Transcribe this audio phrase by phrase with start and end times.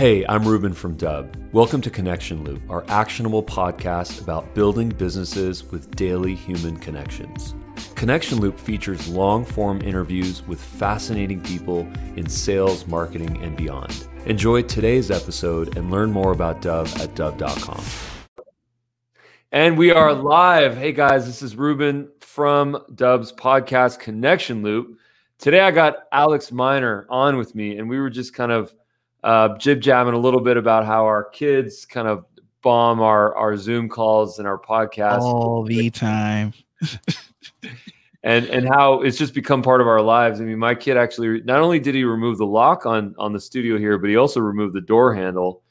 [0.00, 1.36] Hey, I'm Ruben from Dubb.
[1.52, 7.54] Welcome to Connection Loop, our actionable podcast about building businesses with daily human connections.
[7.96, 11.80] Connection Loop features long form interviews with fascinating people
[12.16, 14.08] in sales, marketing, and beyond.
[14.24, 17.84] Enjoy today's episode and learn more about Dubb at Dubb.com.
[19.52, 20.78] And we are live.
[20.78, 24.98] Hey guys, this is Ruben from Dubb's podcast Connection Loop.
[25.36, 28.72] Today I got Alex Miner on with me, and we were just kind of
[29.22, 32.24] uh, jib jabbing a little bit about how our kids kind of
[32.62, 36.52] bomb our our Zoom calls and our podcast all the time.
[38.22, 40.40] and and how it's just become part of our lives.
[40.40, 43.40] I mean, my kid actually not only did he remove the lock on on the
[43.40, 45.62] studio here, but he also removed the door handle.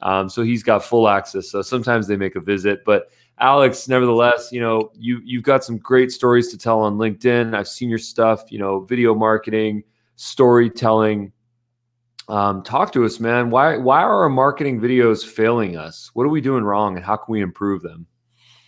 [0.00, 1.50] Um, so he's got full access.
[1.50, 5.78] So sometimes they make a visit, but Alex, nevertheless, you know, you you've got some
[5.78, 7.54] great stories to tell on LinkedIn.
[7.54, 9.84] I've seen your stuff, you know, video marketing,
[10.16, 11.32] storytelling.
[12.28, 13.50] Um, talk to us, man.
[13.50, 16.10] Why why are our marketing videos failing us?
[16.12, 18.06] What are we doing wrong, and how can we improve them?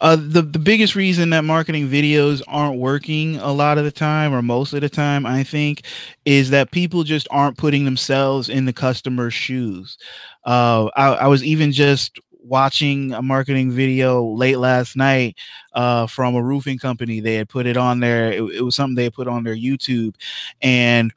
[0.01, 4.33] Uh, the the biggest reason that marketing videos aren't working a lot of the time,
[4.33, 5.83] or most of the time, I think,
[6.25, 9.99] is that people just aren't putting themselves in the customer's shoes.
[10.47, 15.37] Uh, I, I was even just watching a marketing video late last night
[15.75, 17.21] uh, from a roofing company.
[17.21, 18.33] They had put it on there.
[18.33, 20.15] It, it was something they put on their YouTube,
[20.63, 21.13] and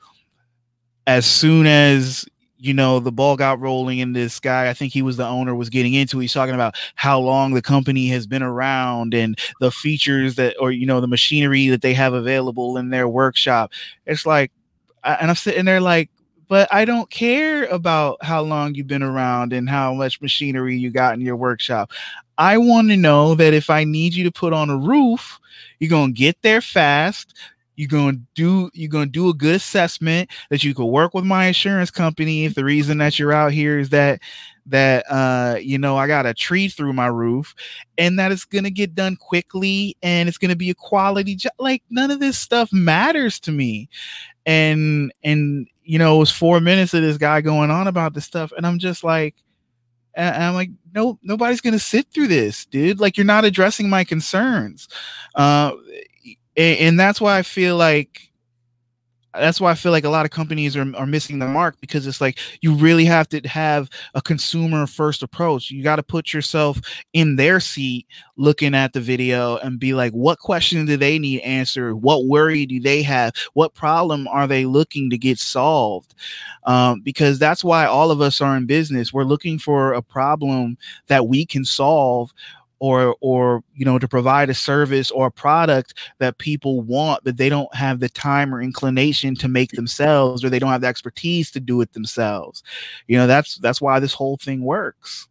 [1.08, 2.26] as soon as
[2.58, 5.54] you know the ball got rolling and this guy i think he was the owner
[5.54, 9.70] was getting into he's talking about how long the company has been around and the
[9.70, 13.72] features that or you know the machinery that they have available in their workshop.
[14.06, 14.52] It's like
[15.04, 16.10] and i'm sitting there like
[16.48, 20.90] but i don't care about how long you've been around and how much machinery you
[20.90, 21.92] got in your workshop.
[22.38, 25.40] I want to know that if i need you to put on a roof
[25.80, 27.36] you're going to get there fast
[27.76, 31.46] you're gonna do you're gonna do a good assessment that you could work with my
[31.46, 34.20] insurance company if the reason that you're out here is that
[34.66, 37.54] that uh you know I got a tree through my roof
[37.98, 41.54] and that it's gonna get done quickly and it's gonna be a quality job.
[41.60, 43.90] Like none of this stuff matters to me.
[44.46, 48.26] And and you know it was four minutes of this guy going on about this
[48.26, 49.36] stuff, and I'm just like
[50.16, 53.00] and I'm like, no, nobody's gonna sit through this, dude.
[53.00, 54.88] Like, you're not addressing my concerns.
[55.34, 55.72] Uh,
[56.56, 58.34] and, and that's why I feel like
[59.34, 62.06] that's why I feel like a lot of companies are, are missing the mark because
[62.06, 65.72] it's like you really have to have a consumer first approach.
[65.72, 66.80] You got to put yourself
[67.14, 71.42] in their seat looking at the video and be like, what question do they need
[71.42, 71.96] answered?
[71.96, 73.34] What worry do they have?
[73.54, 76.14] What problem are they looking to get solved?
[76.66, 79.12] Um, because that's why all of us are in business.
[79.12, 80.78] We're looking for a problem
[81.08, 82.32] that we can solve
[82.84, 87.38] or or you know to provide a service or a product that people want but
[87.38, 90.88] they don't have the time or inclination to make themselves or they don't have the
[90.88, 92.62] expertise to do it themselves.
[93.08, 95.30] You know that's that's why this whole thing works.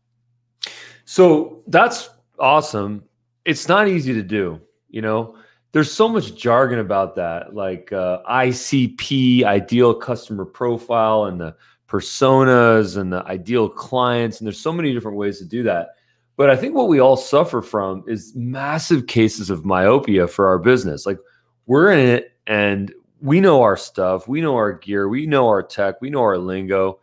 [1.04, 2.08] So that's
[2.38, 3.04] awesome.
[3.44, 4.58] It's not easy to do
[4.88, 5.36] you know?
[5.72, 11.56] There's so much jargon about that like uh, icp ideal customer profile and the
[11.88, 15.96] personas and the ideal clients and there's so many different ways to do that
[16.36, 20.58] but I think what we all suffer from is massive cases of myopia for our
[20.58, 21.06] business.
[21.06, 21.18] Like
[21.66, 25.62] we're in it and we know our stuff, we know our gear, we know our
[25.62, 27.00] tech, we know our lingo.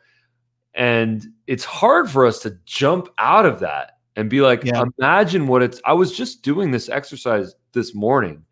[0.73, 4.83] And it's hard for us to jump out of that and be like, yeah.
[4.99, 5.81] imagine what it's.
[5.85, 8.43] I was just doing this exercise this morning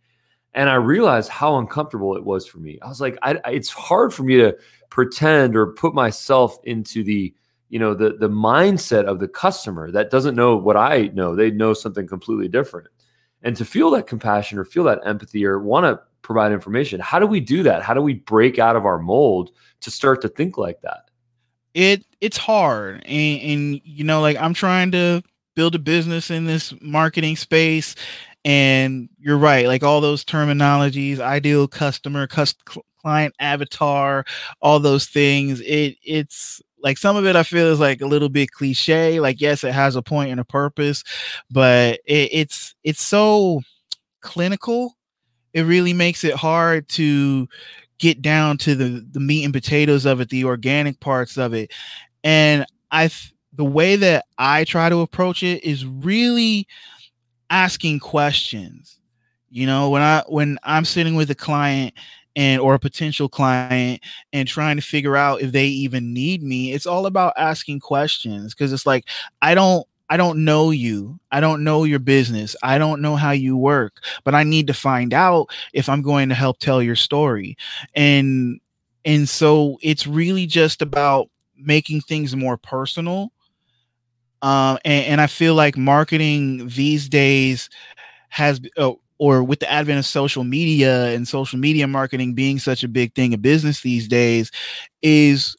[0.54, 2.80] and I realized how uncomfortable it was for me.
[2.82, 4.58] I was like, I, it's hard for me to
[4.90, 7.34] pretend or put myself into the
[7.70, 11.36] you know the the mindset of the customer that doesn't know what I know.
[11.36, 12.88] They know something completely different.
[13.44, 17.20] And to feel that compassion or feel that empathy or want to provide information, how
[17.20, 17.84] do we do that?
[17.84, 19.52] How do we break out of our mold
[19.82, 21.10] to start to think like that?
[21.74, 23.04] It it's hard.
[23.06, 25.22] And, and you know, like I'm trying to
[25.56, 27.96] build a business in this marketing space
[28.46, 32.64] and you're right like all those terminologies ideal customer cust-
[33.02, 34.24] client avatar
[34.62, 38.30] all those things it it's like some of it I feel is like a little
[38.30, 39.20] bit cliche.
[39.20, 41.04] Like, yes, it has a point and a purpose,
[41.50, 43.62] but it, it's it's so
[44.22, 44.98] clinical.
[45.54, 47.48] It really makes it hard to
[48.00, 51.72] get down to the the meat and potatoes of it, the organic parts of it.
[52.24, 53.10] And I
[53.54, 56.68] the way that I try to approach it is really
[57.50, 59.00] asking questions.
[59.50, 61.94] You know, when I when I'm sitting with a client
[62.38, 64.02] and or a potential client
[64.32, 68.54] and trying to figure out if they even need me it's all about asking questions
[68.54, 69.04] because it's like
[69.42, 71.20] i don't I don't know you.
[71.34, 72.56] I don't know your business.
[72.64, 76.30] I don't know how you work, but I need to find out if I'm going
[76.30, 77.58] to help tell your story.
[77.94, 78.62] And
[79.04, 83.32] and so it's really just about making things more personal.
[84.42, 87.70] Um, and, and I feel like marketing these days
[88.30, 92.84] has, oh, or with the advent of social media and social media marketing being such
[92.84, 94.52] a big thing in business these days,
[95.02, 95.56] is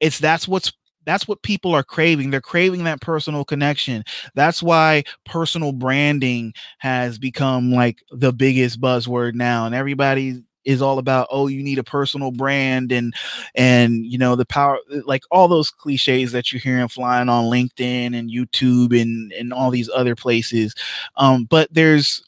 [0.00, 0.72] it's that's what's
[1.04, 2.30] that's what people are craving.
[2.30, 4.04] They're craving that personal connection.
[4.34, 10.98] That's why personal branding has become like the biggest buzzword now and everybody is all
[10.98, 13.12] about oh you need a personal brand and
[13.56, 18.16] and you know the power like all those cliches that you're hearing flying on linkedin
[18.16, 20.72] and youtube and and all these other places.
[21.16, 22.22] Um but there's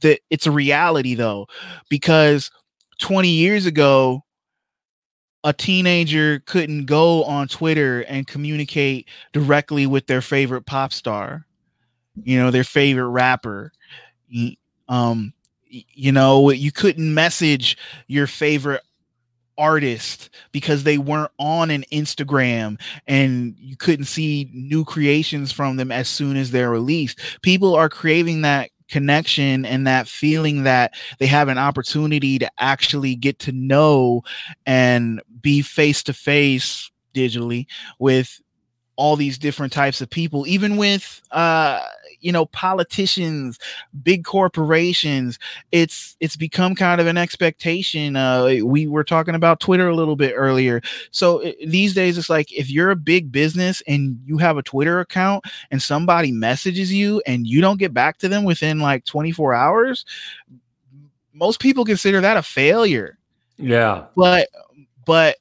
[0.00, 1.46] the it's a reality though
[1.88, 2.50] because
[3.00, 4.22] 20 years ago
[5.44, 11.46] a teenager couldn't go on twitter and communicate directly with their favorite pop star
[12.22, 13.72] you know their favorite rapper
[14.88, 15.32] um
[15.68, 17.76] you know you couldn't message
[18.08, 18.82] your favorite
[19.58, 25.90] artist because they weren't on an Instagram and you couldn't see new creations from them
[25.90, 27.18] as soon as they're released.
[27.42, 33.14] People are craving that connection and that feeling that they have an opportunity to actually
[33.14, 34.22] get to know
[34.64, 37.66] and be face to face digitally
[37.98, 38.40] with
[38.96, 41.84] all these different types of people even with uh
[42.20, 43.58] you know politicians
[44.02, 45.38] big corporations
[45.72, 50.16] it's it's become kind of an expectation uh we were talking about twitter a little
[50.16, 50.80] bit earlier.
[51.10, 54.62] So it, these days it's like if you're a big business and you have a
[54.62, 59.04] twitter account and somebody messages you and you don't get back to them within like
[59.04, 60.04] 24 hours
[61.36, 63.18] most people consider that a failure.
[63.58, 64.06] Yeah.
[64.16, 64.48] But
[65.04, 65.36] but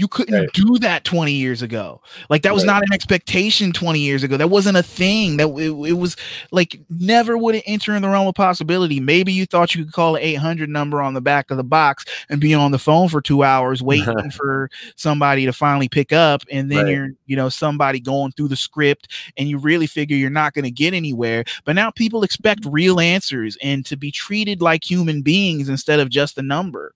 [0.00, 0.52] you couldn't right.
[0.54, 2.00] do that 20 years ago.
[2.30, 2.72] Like that was right.
[2.72, 4.38] not an expectation 20 years ago.
[4.38, 5.36] That wasn't a thing.
[5.36, 6.16] That it, it was
[6.52, 8.98] like never would it enter in the realm of possibility.
[8.98, 12.06] Maybe you thought you could call an 800 number on the back of the box
[12.30, 16.42] and be on the phone for 2 hours waiting for somebody to finally pick up
[16.50, 16.94] and then right.
[16.94, 20.64] you're, you know, somebody going through the script and you really figure you're not going
[20.64, 21.44] to get anywhere.
[21.66, 26.08] But now people expect real answers and to be treated like human beings instead of
[26.08, 26.94] just a number.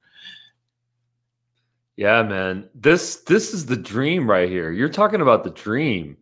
[1.97, 2.69] Yeah, man.
[2.75, 4.71] This this is the dream right here.
[4.71, 6.17] You're talking about the dream.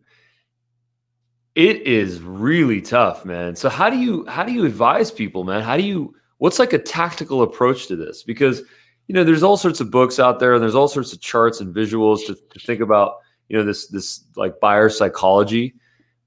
[1.55, 3.55] It is really tough, man.
[3.55, 5.61] So how do you how do you advise people, man?
[5.61, 8.23] How do you what's like a tactical approach to this?
[8.23, 8.61] Because
[9.07, 11.59] you know, there's all sorts of books out there and there's all sorts of charts
[11.59, 13.17] and visuals to, to think about,
[13.49, 15.75] you know, this this like buyer psychology.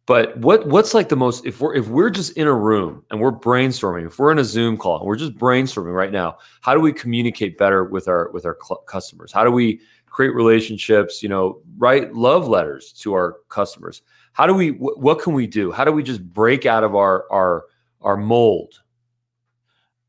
[0.07, 3.21] But what what's like the most if we're if we're just in a room and
[3.21, 6.75] we're brainstorming, if we're in a Zoom call and we're just brainstorming right now, how
[6.75, 9.33] do we communicate better with our with our cl- customers?
[9.33, 11.25] How do we create relationships?
[11.25, 14.03] You know, write love letters to our customers.
[14.33, 15.73] How do we wh- what can we do?
[15.73, 17.65] How do we just break out of our our
[18.01, 18.81] our mold?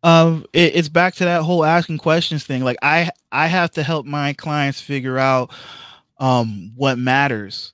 [0.03, 2.63] Um, it, it's back to that whole asking questions thing.
[2.63, 5.51] Like I I have to help my clients figure out
[6.19, 7.73] um what matters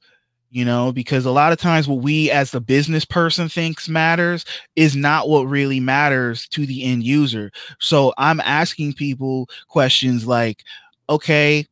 [0.53, 4.45] you know because a lot of times what we as the business person thinks matters
[4.75, 7.51] is not what really matters to the end user.
[7.79, 10.63] So i'm asking people questions like
[11.09, 11.67] okay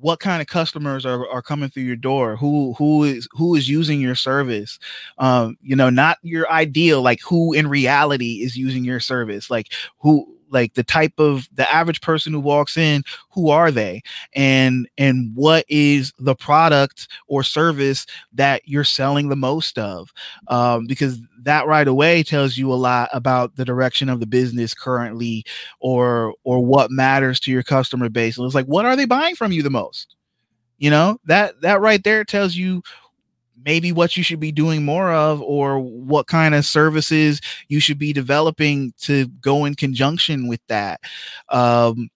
[0.00, 2.36] what kind of customers are, are coming through your door?
[2.36, 4.78] Who who is who is using your service?
[5.18, 9.50] Um you know not your ideal like who in reality is using your service?
[9.50, 14.02] Like who like the type of the average person who walks in who are they?
[14.34, 20.12] And and what is the product or service that you're selling the most of?
[20.48, 24.74] Um, because that right away tells you a lot about the direction of the business
[24.74, 25.44] currently
[25.80, 28.38] or or what matters to your customer base.
[28.38, 30.16] And it's like what are they buying from you the most?
[30.78, 32.82] You know that that right there tells you
[33.64, 37.98] maybe what you should be doing more of or what kind of services you should
[37.98, 41.00] be developing to go in conjunction with that.
[41.48, 42.08] Um,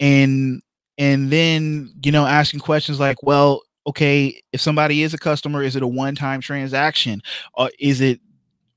[0.00, 0.62] and
[0.98, 5.76] and then you know asking questions like well okay if somebody is a customer is
[5.76, 7.22] it a one-time transaction?
[7.54, 8.20] Or is it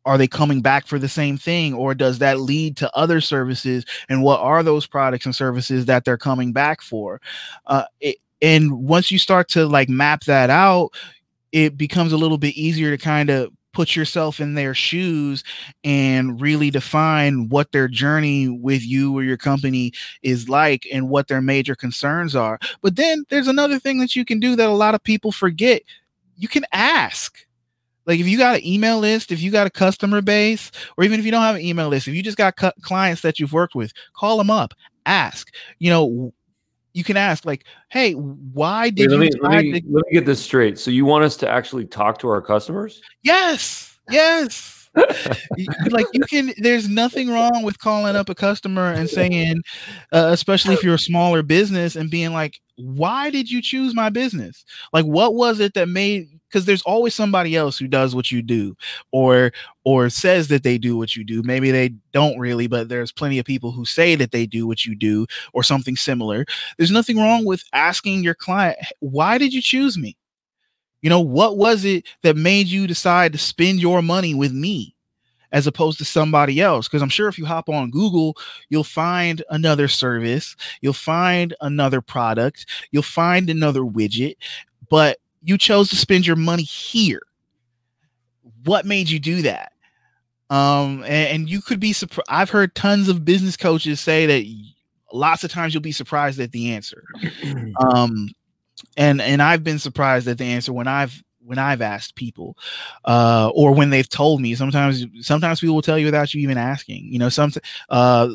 [0.06, 1.74] are they coming back for the same thing?
[1.74, 3.86] Or does that lead to other services?
[4.08, 7.20] And what are those products and services that they're coming back for?
[7.66, 10.92] Uh, it, and once you start to like map that out
[11.58, 15.44] it becomes a little bit easier to kind of put yourself in their shoes
[15.84, 21.28] and really define what their journey with you or your company is like and what
[21.28, 22.60] their major concerns are.
[22.84, 25.82] But then there's another thing that you can do that a lot of people forget.
[26.36, 27.40] You can ask.
[28.06, 31.20] Like if you got an email list, if you got a customer base, or even
[31.20, 33.54] if you don't have an email list, if you just got cu- clients that you've
[33.54, 34.76] worked with, call them up,
[35.08, 35.50] ask.
[35.80, 36.34] You know,
[36.98, 40.12] you can ask like, "Hey, why did Wait, you?" Let me, let, me, let me
[40.12, 40.80] get this straight.
[40.80, 43.02] So you want us to actually talk to our customers?
[43.22, 44.90] Yes, yes.
[45.92, 46.54] like you can.
[46.58, 49.62] There's nothing wrong with calling up a customer and saying,
[50.12, 54.10] uh, especially if you're a smaller business, and being like, why did you choose my
[54.10, 54.64] business?
[54.94, 56.30] Like, what was it that made?
[56.50, 58.76] Because there's always somebody else who does what you do,
[59.12, 59.52] or
[59.86, 61.44] or says that they do what you do.
[61.44, 64.86] Maybe they don't really, but there's plenty of people who say that they do what
[64.86, 66.46] you do, or something similar.
[66.78, 70.16] There's nothing wrong with asking your client, why did you choose me?
[71.04, 74.97] You know, what was it that made you decide to spend your money with me?
[75.58, 76.88] As opposed to somebody else.
[76.88, 78.38] Because I'm sure if you hop on Google,
[78.70, 84.36] you'll find another service, you'll find another product, you'll find another widget,
[84.88, 87.24] but you chose to spend your money here.
[88.66, 89.72] What made you do that?
[90.52, 92.28] Um, and, and you could be surprised.
[92.30, 94.46] I've heard tons of business coaches say that
[95.12, 97.04] lots of times you'll be surprised at the answer.
[97.80, 98.30] um,
[98.96, 102.58] and and I've been surprised at the answer when I've when I've asked people,
[103.06, 104.54] uh, or when they've told me.
[104.56, 107.06] Sometimes, sometimes people will tell you without you even asking.
[107.12, 107.52] You know, some
[107.90, 108.30] uh,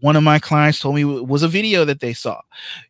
[0.00, 2.40] one of my clients told me was a video that they saw.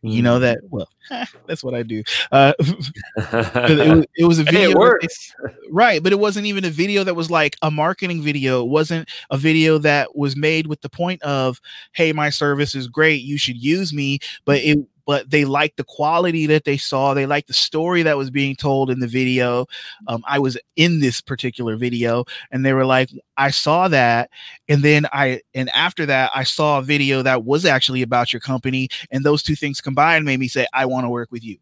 [0.04, 0.12] Mm.
[0.12, 0.68] You know that mm.
[0.70, 0.88] well,
[1.46, 2.02] that's what I do.
[2.30, 6.02] Uh, it, was, it, was, a video, hey, they, right?
[6.02, 8.62] But it wasn't even a video that was like a marketing video.
[8.62, 11.60] It wasn't a video that was made with the point of,
[11.92, 13.22] "Hey, my service is great.
[13.22, 17.14] You should use me." But it but they liked the quality that they saw.
[17.14, 19.64] They liked the story that was being told in the video.
[20.06, 24.28] Um, I was in this particular video, and they were like, I saw that,
[24.68, 28.40] and then I and after that, I saw a video that was actually about your
[28.40, 31.56] company, and those two things combined made me say, I want to work with you.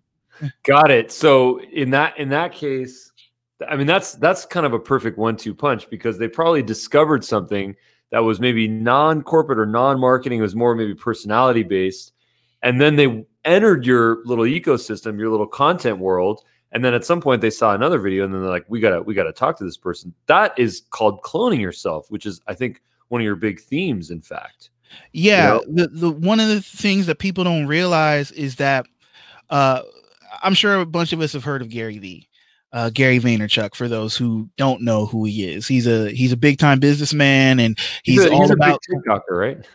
[0.64, 1.12] Got it.
[1.12, 3.12] So in that in that case,
[3.68, 7.76] I mean that's that's kind of a perfect one-two punch because they probably discovered something
[8.10, 12.12] that was maybe non-corporate or non-marketing, it was more maybe personality based.
[12.62, 17.20] And then they entered your little ecosystem, your little content world, and then at some
[17.20, 19.64] point they saw another video and then they're like, we gotta, we gotta talk to
[19.64, 20.12] this person.
[20.26, 24.20] That is called cloning yourself, which is I think one of your big themes, in
[24.20, 24.70] fact.
[25.12, 25.54] Yeah.
[25.54, 25.84] You know?
[25.84, 28.86] The the one of the things that people don't realize is that
[29.50, 29.82] uh
[30.42, 32.28] I'm sure a bunch of us have heard of Gary Vee.
[32.72, 33.74] Uh, Gary Vaynerchuk.
[33.74, 37.58] For those who don't know who he is, he's a he's a big time businessman,
[37.58, 39.66] and he's, he's a, all he's about TikToker, right?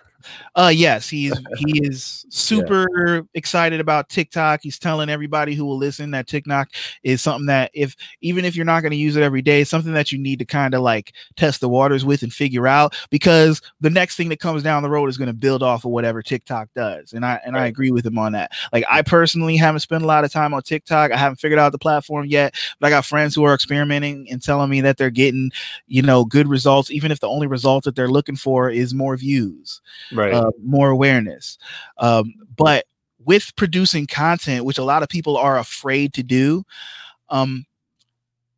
[0.56, 3.22] Uh yes, he's he is super yeah.
[3.34, 4.62] excited about TikTok.
[4.64, 6.70] He's telling everybody who will listen that TikTok
[7.04, 9.94] is something that if even if you're not going to use it every day, something
[9.94, 13.62] that you need to kind of like test the waters with and figure out because
[13.80, 16.22] the next thing that comes down the road is going to build off of whatever
[16.22, 17.14] TikTok does.
[17.14, 17.64] And I and right.
[17.64, 18.52] I agree with him on that.
[18.72, 21.12] Like I personally haven't spent a lot of time on TikTok.
[21.12, 24.42] I haven't figured out the platform yet, but I got friends who are experimenting and
[24.42, 25.52] telling me that they're getting,
[25.88, 29.18] you know, good results even if the only result that they're looking for is more
[29.18, 29.82] views
[30.14, 30.34] right.
[30.34, 31.58] uh, more awareness.
[31.98, 32.86] Um, but
[33.24, 36.64] with producing content which a lot of people are afraid to do
[37.30, 37.66] um,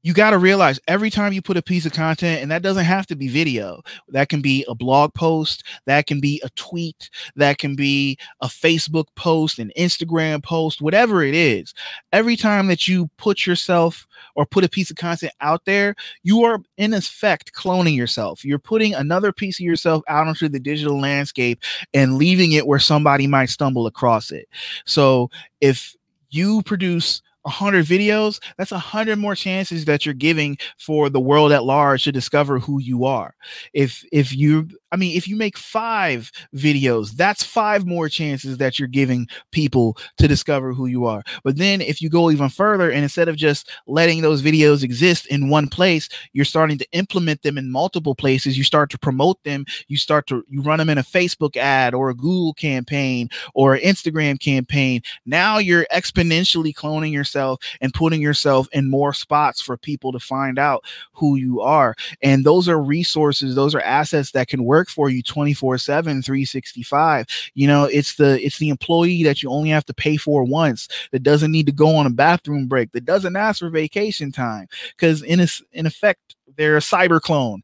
[0.03, 2.83] you got to realize every time you put a piece of content, and that doesn't
[2.83, 7.09] have to be video, that can be a blog post, that can be a tweet,
[7.37, 11.73] that can be a Facebook post, an Instagram post, whatever it is.
[12.11, 14.05] Every time that you put yourself
[14.35, 18.43] or put a piece of content out there, you are in effect cloning yourself.
[18.43, 21.61] You're putting another piece of yourself out onto the digital landscape
[21.93, 24.49] and leaving it where somebody might stumble across it.
[24.85, 25.29] So
[25.61, 25.95] if
[26.29, 31.63] you produce 100 videos, that's 100 more chances that you're giving for the world at
[31.63, 33.35] large to discover who you are.
[33.73, 38.77] If if you I mean, if you make 5 videos, that's 5 more chances that
[38.77, 41.23] you're giving people to discover who you are.
[41.43, 45.25] But then if you go even further and instead of just letting those videos exist
[45.27, 49.43] in one place, you're starting to implement them in multiple places, you start to promote
[49.43, 53.29] them, you start to you run them in a Facebook ad or a Google campaign
[53.55, 55.01] or an Instagram campaign.
[55.25, 60.59] Now you're exponentially cloning yourself and putting yourself in more spots for people to find
[60.59, 61.95] out who you are.
[62.21, 67.25] And those are resources, those are assets that can work for you 24 7, 365.
[67.53, 70.87] You know, it's the it's the employee that you only have to pay for once
[71.11, 74.67] that doesn't need to go on a bathroom break, that doesn't ask for vacation time.
[74.95, 77.63] Because in a, in effect, they're a cyber clone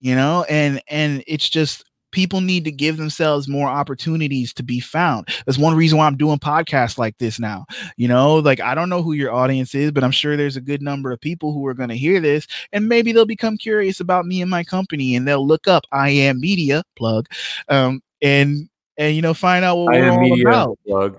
[0.00, 4.80] you know and and it's just people need to give themselves more opportunities to be
[4.80, 5.28] found.
[5.46, 7.66] That's one reason why I'm doing podcasts like this now.
[7.96, 10.60] You know, like I don't know who your audience is, but I'm sure there's a
[10.60, 14.00] good number of people who are going to hear this and maybe they'll become curious
[14.00, 17.28] about me and my company and they'll look up EyeAm Media plug
[17.68, 20.78] um and and you know find out what I we're all media about.
[20.86, 21.18] Plug.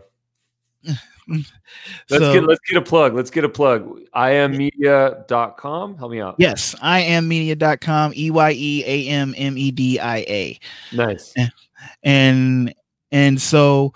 [2.09, 3.13] let's so, get let's get a plug.
[3.13, 3.99] Let's get a plug.
[4.15, 5.97] Eyeammedia.com.
[5.97, 6.35] Help me out.
[6.37, 8.13] Yes, eyeammedia.com.
[8.15, 10.59] E Y E A M M E D I A.
[10.91, 11.33] Nice.
[12.03, 12.73] And
[13.11, 13.93] and so,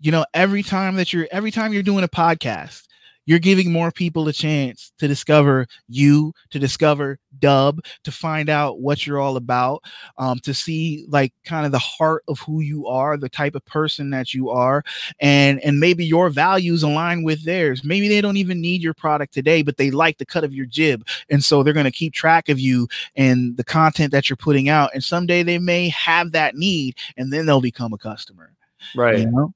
[0.00, 2.86] you know, every time that you're every time you're doing a podcast,
[3.26, 8.80] you're giving more people a chance to discover you, to discover Dubb, to find out
[8.80, 9.82] what you're all about,
[10.18, 13.64] um, to see like kind of the heart of who you are, the type of
[13.64, 14.82] person that you are,
[15.20, 17.82] and and maybe your values align with theirs.
[17.84, 20.66] Maybe they don't even need your product today, but they like the cut of your
[20.66, 24.36] jib, and so they're going to keep track of you and the content that you're
[24.36, 24.90] putting out.
[24.94, 28.52] And someday they may have that need, and then they'll become a customer.
[28.94, 29.20] Right.
[29.20, 29.54] You know?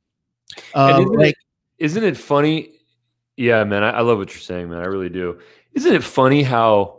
[0.74, 1.34] Uh, isn't, like,
[1.78, 2.70] it, isn't it funny?
[3.38, 4.80] Yeah, man, I, I love what you're saying, man.
[4.80, 5.38] I really do.
[5.72, 6.98] Isn't it funny how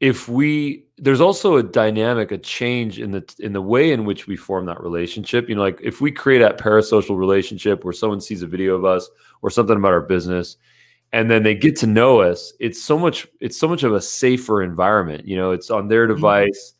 [0.00, 4.26] if we there's also a dynamic, a change in the in the way in which
[4.26, 5.48] we form that relationship.
[5.48, 8.84] You know, like if we create that parasocial relationship where someone sees a video of
[8.84, 9.08] us
[9.40, 10.58] or something about our business,
[11.12, 14.00] and then they get to know us, it's so much it's so much of a
[14.00, 15.26] safer environment.
[15.26, 16.16] You know, it's on their mm-hmm.
[16.16, 16.74] device.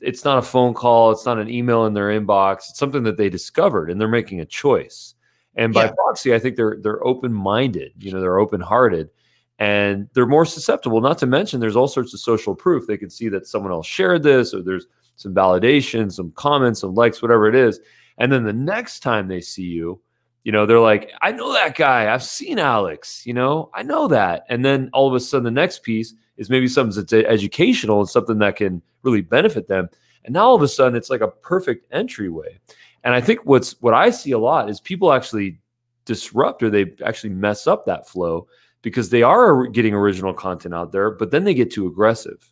[0.00, 1.10] It's not a phone call.
[1.10, 2.70] It's not an email in their inbox.
[2.70, 5.14] It's something that they discovered, and they're making a choice.
[5.56, 5.92] And by yeah.
[5.92, 7.92] proxy, I think they're they're open minded.
[7.98, 9.10] You know, they're open hearted,
[9.58, 11.00] and they're more susceptible.
[11.00, 12.86] Not to mention, there's all sorts of social proof.
[12.86, 16.94] They can see that someone else shared this, or there's some validation, some comments, some
[16.94, 17.80] likes, whatever it is.
[18.18, 20.00] And then the next time they see you,
[20.44, 22.12] you know, they're like, I know that guy.
[22.12, 23.24] I've seen Alex.
[23.26, 24.44] You know, I know that.
[24.48, 28.08] And then all of a sudden, the next piece is maybe something that's educational and
[28.08, 29.88] something that can really benefit them.
[30.24, 32.58] And now all of a sudden, it's like a perfect entryway.
[33.04, 35.60] And I think what's what I see a lot is people actually
[36.06, 38.48] disrupt or they actually mess up that flow
[38.82, 42.50] because they are getting original content out there, but then they get too aggressive.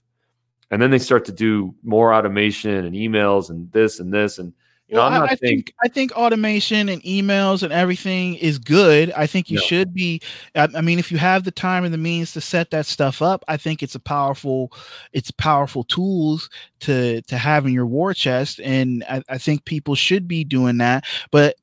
[0.71, 4.55] And then they start to do more automation and emails and this and this and
[4.93, 9.11] you know, well, I, think I think automation and emails and everything is good.
[9.13, 10.21] I think you should be.
[10.55, 13.23] I, I, mean, if you have the time and the means to set that stuff
[13.23, 14.71] up, I think it's a powerful,
[15.15, 19.95] it's powerful tools to to have in your war chest, and I, I think people
[19.95, 21.07] should be doing that.
[21.31, 21.57] But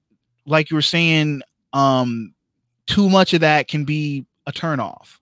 [0.48, 2.34] like you were saying, um,
[2.88, 5.20] too much of that can be a turnoff.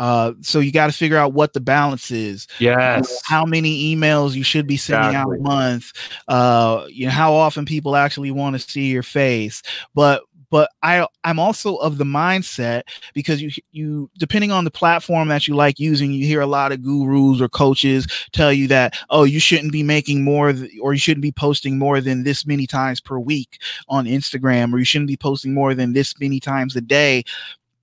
[0.00, 2.48] Uh, so you got to figure out what the balance is.
[2.58, 3.20] Yes.
[3.26, 5.36] How many emails you should be sending exactly.
[5.36, 5.92] out a month.
[6.26, 9.62] Uh, you know how often people actually want to see your face.
[9.94, 15.28] But but I I'm also of the mindset because you you depending on the platform
[15.28, 18.98] that you like using, you hear a lot of gurus or coaches tell you that
[19.10, 22.46] oh you shouldn't be making more th- or you shouldn't be posting more than this
[22.46, 26.40] many times per week on Instagram or you shouldn't be posting more than this many
[26.40, 27.22] times a day.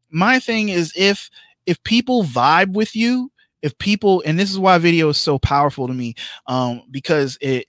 [0.09, 1.29] My thing is if
[1.67, 5.87] if people vibe with you, if people, and this is why video is so powerful
[5.87, 6.15] to me,
[6.47, 7.67] um, because it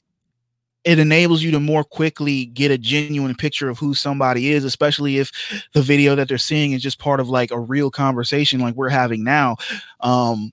[0.84, 5.18] it enables you to more quickly get a genuine picture of who somebody is, especially
[5.18, 5.30] if
[5.74, 8.88] the video that they're seeing is just part of like a real conversation like we're
[8.88, 9.56] having now.
[10.00, 10.52] Um,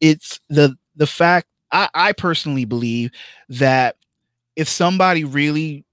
[0.00, 3.10] it's the the fact I, I personally believe
[3.48, 3.96] that
[4.56, 5.84] if somebody really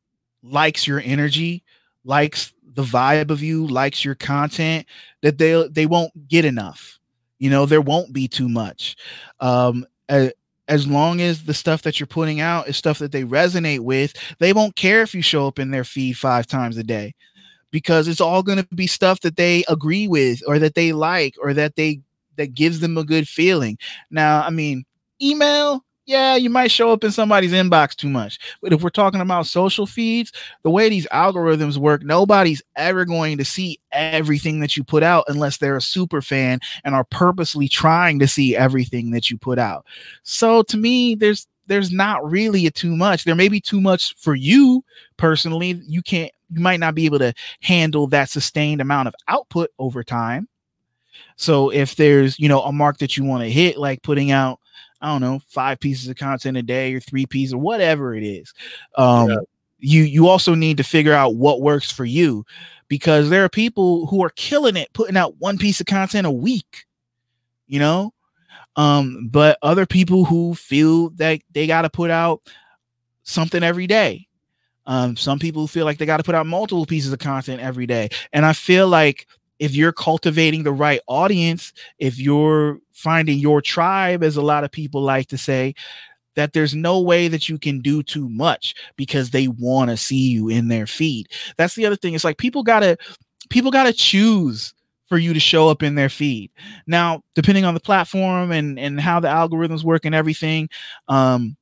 [0.42, 1.64] likes your energy,
[2.04, 4.86] likes the vibe of you, likes your content,
[5.22, 7.00] that they they won't get enough.
[7.40, 8.96] You know, there won't be too much.
[9.40, 10.32] Um, as,
[10.68, 14.14] as long as the stuff that you're putting out is stuff that they resonate with,
[14.40, 17.14] they won't care if you show up in their feed five times a day
[17.72, 21.36] because it's all going to be stuff that they agree with or that they like
[21.42, 22.02] or that they
[22.38, 23.78] that gives them a good feeling.
[24.10, 24.86] Now, I mean,
[25.22, 28.38] email yeah, you might show up in somebody's inbox too much.
[28.62, 30.32] But if we're talking about social feeds,
[30.64, 35.26] the way these algorithms work, nobody's ever going to see everything that you put out
[35.28, 39.58] unless they're a super fan and are purposely trying to see everything that you put
[39.58, 39.86] out.
[40.24, 43.24] So to me, there's there's not really a too much.
[43.24, 44.84] There may be too much for you
[45.18, 45.82] personally.
[45.88, 50.04] You can't you might not be able to handle that sustained amount of output over
[50.04, 50.48] time.
[51.38, 54.60] So if there's, you know, a mark that you want to hit like putting out
[55.06, 58.24] I don't know, five pieces of content a day or three pieces or whatever it
[58.24, 58.56] is.
[58.98, 59.38] Um, yeah.
[59.78, 62.44] You you also need to figure out what works for you
[62.88, 66.32] because there are people who are killing it putting out one piece of content a
[66.32, 66.86] week,
[67.68, 68.16] you know.
[68.78, 72.42] Um, but other people who feel that they got to put out
[73.22, 74.28] something every day.
[74.88, 77.86] Um, some people feel like they got to put out multiple pieces of content every
[77.86, 79.28] day, and I feel like
[79.60, 84.72] if you're cultivating the right audience, if you're finding your tribe, as a lot of
[84.72, 85.76] people like to say,
[86.36, 90.30] that there's no way that you can do too much because they want to see
[90.30, 91.28] you in their feed.
[91.58, 92.14] That's the other thing.
[92.14, 92.98] It's like people gotta
[93.50, 94.74] people gotta choose
[95.08, 96.52] for you to show up in their feed.
[96.88, 100.70] Now, depending on the platform and and how the algorithms work and everything,
[101.08, 101.56] um,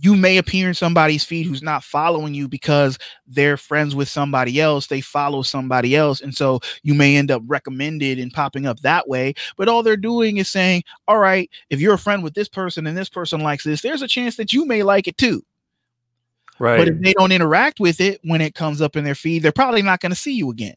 [0.00, 4.60] you may appear in somebody's feed who's not following you because they're friends with somebody
[4.60, 8.80] else they follow somebody else and so you may end up recommended and popping up
[8.80, 12.34] that way but all they're doing is saying all right if you're a friend with
[12.34, 15.18] this person and this person likes this there's a chance that you may like it
[15.18, 15.44] too.
[16.58, 16.76] Right.
[16.76, 19.50] but if they don't interact with it when it comes up in their feed they're
[19.50, 20.76] probably not going to see you again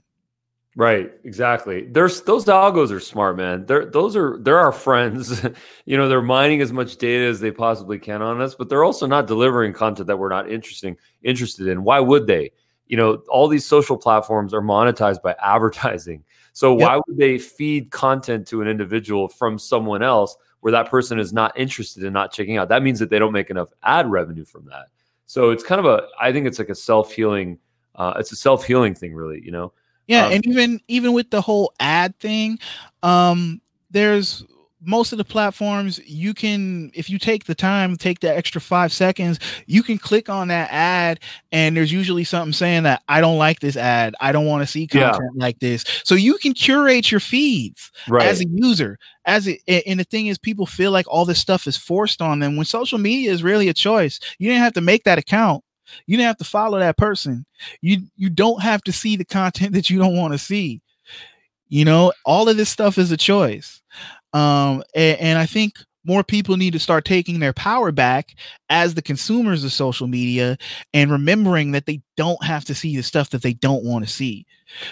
[0.76, 1.86] Right, exactly.
[1.86, 3.66] There's those algos are smart, man.
[3.68, 5.46] They're those are they're our friends.
[5.86, 8.84] you know, they're mining as much data as they possibly can on us, but they're
[8.84, 11.84] also not delivering content that we're not interesting interested in.
[11.84, 12.52] Why would they?
[12.88, 16.24] You know, all these social platforms are monetized by advertising.
[16.54, 16.88] So yep.
[16.88, 21.34] why would they feed content to an individual from someone else where that person is
[21.34, 22.70] not interested in not checking out?
[22.70, 24.88] That means that they don't make enough ad revenue from that.
[25.28, 27.60] So it's kind of a I think it's like a self-healing
[27.96, 29.72] uh, it's a self-healing thing really, you know
[30.08, 32.60] yeah, um, and even even with the whole ad thing,
[33.02, 33.62] um,
[33.92, 34.44] there's
[34.86, 38.92] most of the platforms you can if you take the time take the extra five
[38.92, 41.20] seconds you can click on that ad
[41.52, 44.68] and there's usually something saying that i don't like this ad i don't want to
[44.68, 45.44] see content yeah.
[45.44, 48.28] like this so you can curate your feeds right.
[48.28, 51.66] as a user as it and the thing is people feel like all this stuff
[51.66, 54.82] is forced on them when social media is really a choice you didn't have to
[54.82, 55.64] make that account
[56.06, 57.46] you didn't have to follow that person.
[57.82, 60.82] You you don't have to see the content that you don't want to see.
[61.70, 63.82] You know, all of this stuff is a choice.
[64.34, 68.36] Um, and, and I think more people need to start taking their power back
[68.70, 70.58] as the consumers of social media
[70.94, 74.12] and remembering that they don't have to see the stuff that they don't want to
[74.12, 74.46] see.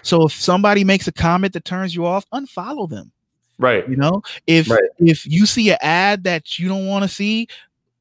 [0.04, 3.12] So if somebody makes a comment that turns you off, unfollow them.
[3.58, 3.88] Right.
[3.88, 4.82] You know, if right.
[5.00, 7.48] if you see an ad that you don't want to see,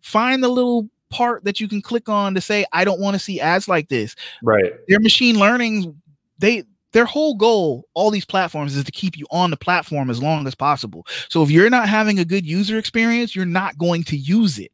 [0.01, 3.19] find the little part that you can click on to say I don't want to
[3.19, 4.17] see ads like this.
[4.43, 4.73] Right.
[4.89, 6.01] Their machine learning,
[6.39, 10.23] they their whole goal, all these platforms, is to keep you on the platform as
[10.23, 11.07] long as possible.
[11.29, 14.73] So if you're not having a good user experience, you're not going to use it.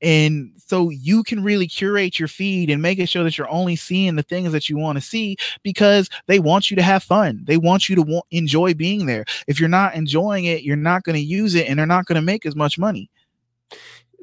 [0.00, 4.16] And so you can really curate your feed and making sure that you're only seeing
[4.16, 7.42] the things that you want to see because they want you to have fun.
[7.44, 9.24] They want you to want, enjoy being there.
[9.46, 12.16] If you're not enjoying it, you're not going to use it and they're not going
[12.16, 13.10] to make as much money.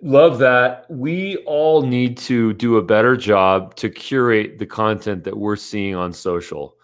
[0.02, 0.86] Love that.
[0.90, 5.96] We all need to do a better job to curate the content that we're seeing
[5.96, 6.76] on social.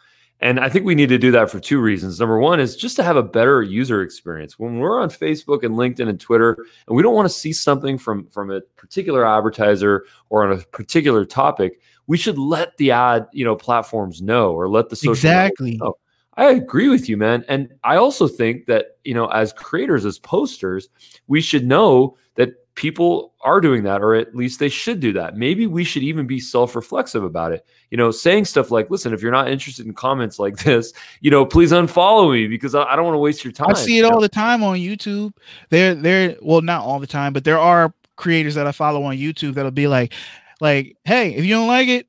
[0.41, 2.19] And I think we need to do that for two reasons.
[2.19, 4.59] Number one is just to have a better user experience.
[4.59, 7.97] When we're on Facebook and LinkedIn and Twitter, and we don't want to see something
[7.97, 13.27] from, from a particular advertiser or on a particular topic, we should let the ad,
[13.31, 15.77] you know, platforms know or let the social exactly.
[15.77, 15.97] Know.
[16.37, 17.45] I agree with you, man.
[17.47, 20.89] And I also think that, you know, as creators, as posters,
[21.27, 25.37] we should know that people are doing that, or at least they should do that.
[25.37, 27.65] Maybe we should even be self reflexive about it.
[27.89, 31.31] You know, saying stuff like, listen, if you're not interested in comments like this, you
[31.31, 33.69] know, please unfollow me because I, don't want to waste your time.
[33.69, 35.33] I see it all the time on YouTube.
[35.69, 39.15] There, there, well, not all the time, but there are creators that I follow on
[39.15, 40.13] YouTube that'll be like,
[40.61, 42.07] like, hey, if you don't like it,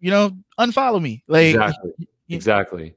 [0.00, 1.24] you know, unfollow me.
[1.26, 1.92] Like, exactly.
[2.28, 2.96] Exactly.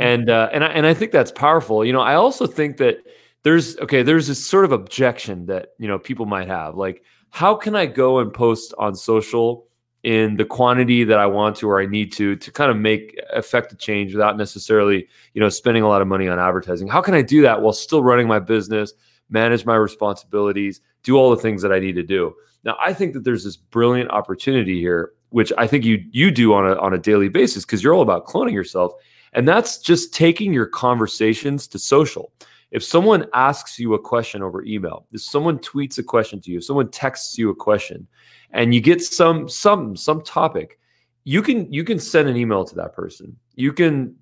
[0.00, 1.84] And, uh, and I, and I think that's powerful.
[1.84, 2.98] You know, I also think that,
[3.42, 7.54] there's okay there's this sort of objection that you know people might have like how
[7.54, 9.66] can i go and post on social
[10.02, 13.18] in the quantity that i want to or i need to to kind of make
[13.34, 17.14] effective change without necessarily you know spending a lot of money on advertising how can
[17.14, 18.92] i do that while still running my business
[19.28, 22.34] manage my responsibilities do all the things that i need to do
[22.64, 26.52] now i think that there's this brilliant opportunity here which i think you you do
[26.52, 28.92] on a on a daily basis because you're all about cloning yourself
[29.32, 32.32] and that's just taking your conversations to social
[32.70, 36.58] if someone asks you a question over email, if someone tweets a question to you,
[36.58, 38.06] if someone texts you a question,
[38.52, 40.78] and you get some some some topic,
[41.24, 43.36] you can you can send an email to that person.
[43.56, 44.16] You can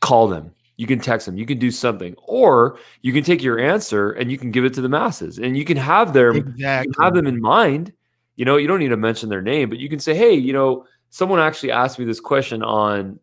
[0.00, 0.52] call them.
[0.76, 1.36] You can text them.
[1.36, 4.72] You can do something, or you can take your answer and you can give it
[4.74, 6.94] to the masses, and you can have their exactly.
[7.00, 7.92] have them in mind.
[8.36, 10.52] You know, you don't need to mention their name, but you can say, "Hey, you
[10.52, 13.18] know, someone actually asked me this question on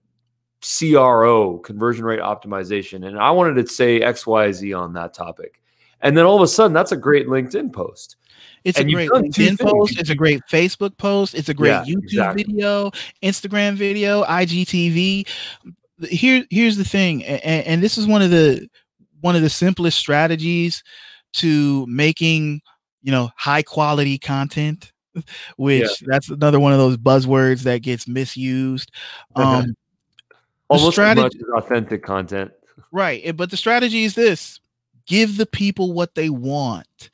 [0.61, 5.61] CRO, conversion rate optimization, and I wanted to say XYZ on that topic.
[6.01, 8.17] And then all of a sudden, that's a great LinkedIn post.
[8.63, 9.99] It's and a great LinkedIn post.
[9.99, 11.33] It's a great Facebook post.
[11.33, 12.43] It's a great yeah, YouTube exactly.
[12.43, 12.91] video,
[13.23, 15.27] Instagram video, IGTV.
[16.09, 18.67] Here, here's the thing, and, and this is one of the
[19.21, 20.83] one of the simplest strategies
[21.33, 22.61] to making
[23.01, 24.91] you know high quality content
[25.57, 26.07] which yeah.
[26.07, 28.91] that's another one of those buzzwords that gets misused
[29.35, 29.75] um,
[30.69, 32.51] almost strategy, as much as authentic content.
[32.91, 33.35] Right.
[33.35, 34.59] But the strategy is this
[35.07, 37.09] give the people what they want.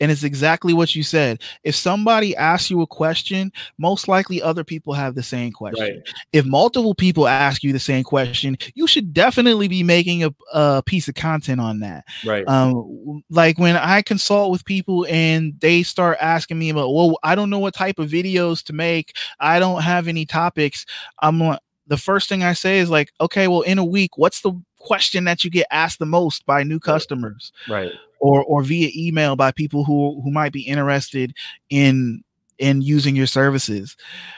[0.00, 1.40] And it's exactly what you said.
[1.64, 5.96] If somebody asks you a question, most likely other people have the same question.
[5.96, 6.14] Right.
[6.32, 10.82] If multiple people ask you the same question, you should definitely be making a, a
[10.84, 12.04] piece of content on that.
[12.24, 12.46] Right.
[12.46, 17.34] Um, like when I consult with people and they start asking me about, well, I
[17.34, 19.16] don't know what type of videos to make.
[19.40, 20.86] I don't have any topics.
[21.20, 24.40] I'm like, the first thing I say is like, okay, well, in a week, what's
[24.42, 27.52] the question that you get asked the most by new customers?
[27.68, 27.92] Right.
[28.20, 31.34] Or or via email by people who who might be interested
[31.70, 32.22] in
[32.58, 33.96] in using your services.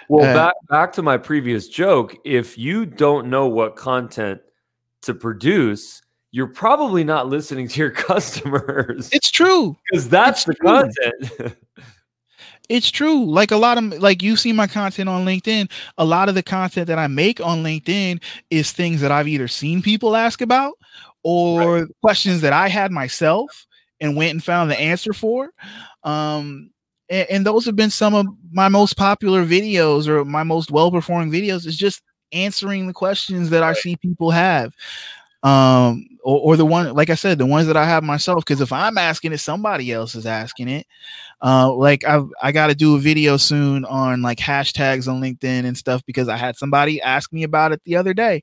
[0.09, 2.17] Well, Uh, back back to my previous joke.
[2.25, 4.41] If you don't know what content
[5.03, 9.77] to produce, you're probably not listening to your customers It's true.
[9.91, 11.57] because that's it's the content.
[12.71, 13.27] It's true.
[13.27, 15.69] Like a lot of like you see my content on LinkedIn.
[15.99, 19.49] A lot of the content that I make on LinkedIn is things that I've either
[19.49, 20.75] seen people ask about
[21.25, 23.67] or questions that I had myself
[24.01, 25.51] and went and found the answer for.
[26.05, 26.71] Um,
[27.09, 31.33] and, and those have been some of my most popular videos or my most well-performing
[31.33, 31.67] videos.
[31.67, 34.73] Is just answering the questions that I see people have.
[35.43, 38.45] Um, or, or the one, like I said, the ones that I have myself.
[38.45, 40.87] Because if I'm asking it, somebody else is asking it.
[41.43, 45.65] Uh, like I've I got to do a video soon on like hashtags on LinkedIn
[45.67, 48.43] and stuff because I had somebody ask me about it the other day.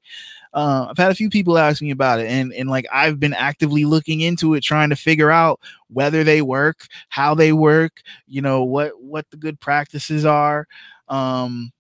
[0.54, 3.34] Uh, I've had a few people ask me about it, and and like I've been
[3.34, 8.42] actively looking into it, trying to figure out whether they work, how they work, you
[8.42, 10.68] know what what the good practices are,
[11.10, 11.72] um,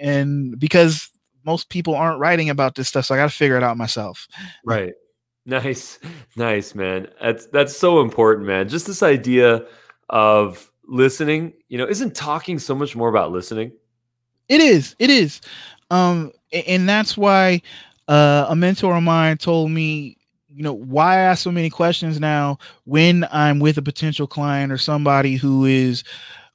[0.00, 1.10] and because
[1.44, 4.26] most people aren't writing about this stuff, so I got to figure it out myself.
[4.64, 4.94] Right.
[5.46, 5.98] Nice.
[6.36, 7.08] Nice, man.
[7.20, 8.68] That's that's so important, man.
[8.68, 9.66] Just this idea
[10.10, 13.72] of listening, you know, isn't talking so much more about listening?
[14.48, 14.94] It is.
[14.98, 15.40] It is.
[15.90, 16.32] Um,
[16.66, 17.62] and that's why
[18.08, 20.16] uh, a mentor of mine told me,
[20.48, 24.72] you know, why I ask so many questions now when I'm with a potential client
[24.72, 26.04] or somebody who is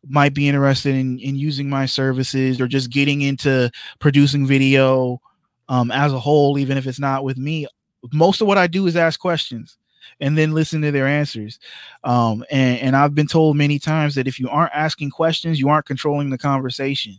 [0.07, 5.21] might be interested in in using my services or just getting into producing video
[5.67, 7.67] um, as a whole, even if it's not with me.
[8.13, 9.77] Most of what I do is ask questions
[10.19, 11.59] and then listen to their answers.
[12.03, 15.69] Um, and, and I've been told many times that if you aren't asking questions, you
[15.69, 17.17] aren't controlling the conversation.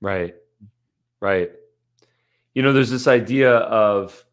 [0.00, 0.34] Right.
[1.20, 1.50] Right.
[2.54, 4.24] You know, there's this idea of,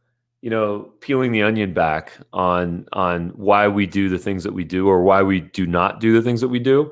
[0.41, 4.63] you know, peeling the onion back on on why we do the things that we
[4.63, 6.91] do or why we do not do the things that we do.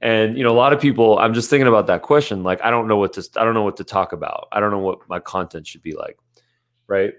[0.00, 2.42] And you know, a lot of people, I'm just thinking about that question.
[2.42, 4.48] Like, I don't know what to I don't know what to talk about.
[4.52, 6.18] I don't know what my content should be like.
[6.86, 7.14] Right.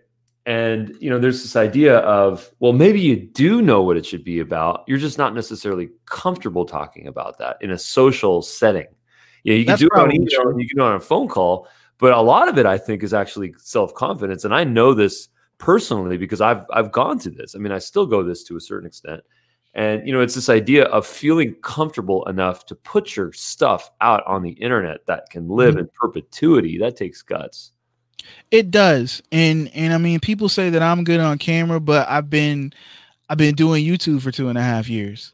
[0.47, 4.23] And you know, there's this idea of, well, maybe you do know what it should
[4.23, 4.83] be about.
[4.87, 8.87] You're just not necessarily comfortable talking about that in a social setting.
[9.43, 11.27] Yeah, you can That's do it on email, you can do it on a phone
[11.27, 11.67] call,
[11.99, 14.43] but a lot of it, I think, is actually self confidence.
[14.43, 17.55] And I know this personally because I've I've gone to this.
[17.55, 19.21] I mean, I still go this to a certain extent.
[19.73, 24.25] And you know, it's this idea of feeling comfortable enough to put your stuff out
[24.27, 25.79] on the internet that can live Mhm.
[25.79, 26.77] in perpetuity.
[26.77, 27.71] That takes guts.
[28.51, 29.21] It does.
[29.31, 32.73] And and I mean people say that I'm good on camera, but I've been
[33.29, 35.33] I've been doing YouTube for two and a half years.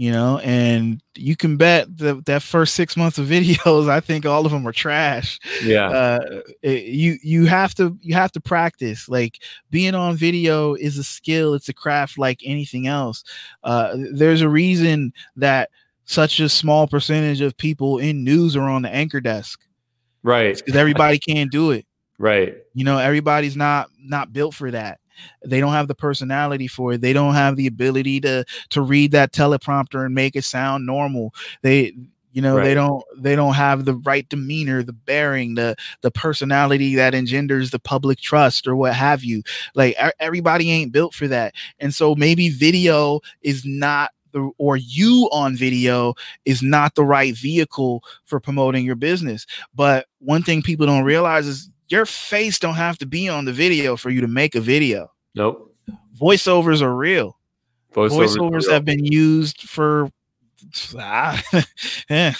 [0.00, 4.24] You know, and you can bet that that first six months of videos, I think
[4.24, 5.40] all of them are trash.
[5.64, 5.88] Yeah.
[5.88, 9.08] Uh, it- you you have to you have to practice.
[9.08, 11.54] Like being on video is a skill.
[11.54, 13.24] It's a craft like anything else.
[13.64, 15.70] Uh, there's a reason that
[16.04, 19.60] such a small percentage of people in news are on the anchor desk
[20.22, 20.56] right.
[20.56, 21.84] because everybody can't do it
[22.18, 22.56] Right.
[22.72, 25.00] you know everybody's not not built for that
[25.44, 27.00] they don't have the personality for it.
[27.00, 31.34] They don't have the ability to to read that teleprompter and make it sound normal.
[31.62, 31.94] They
[32.32, 36.94] you know they don't they don't have the right demeanor the bearing the the personality
[36.94, 39.42] that engenders the public trust or what have you.
[39.74, 41.54] Like everybody ain't built for that.
[41.80, 47.34] And so maybe video is not the or you on video is not the right
[47.34, 49.46] vehicle for promoting your business.
[49.74, 53.52] But one thing people don't realize is your face don't have to be on the
[53.52, 55.10] video for you to make a video.
[55.34, 55.74] Nope.
[56.20, 57.38] Voiceovers are real.
[57.92, 58.72] Voiceovers Voiceovers real.
[58.72, 60.10] have been used for
[60.96, 61.42] ah,
[62.10, 62.32] eh,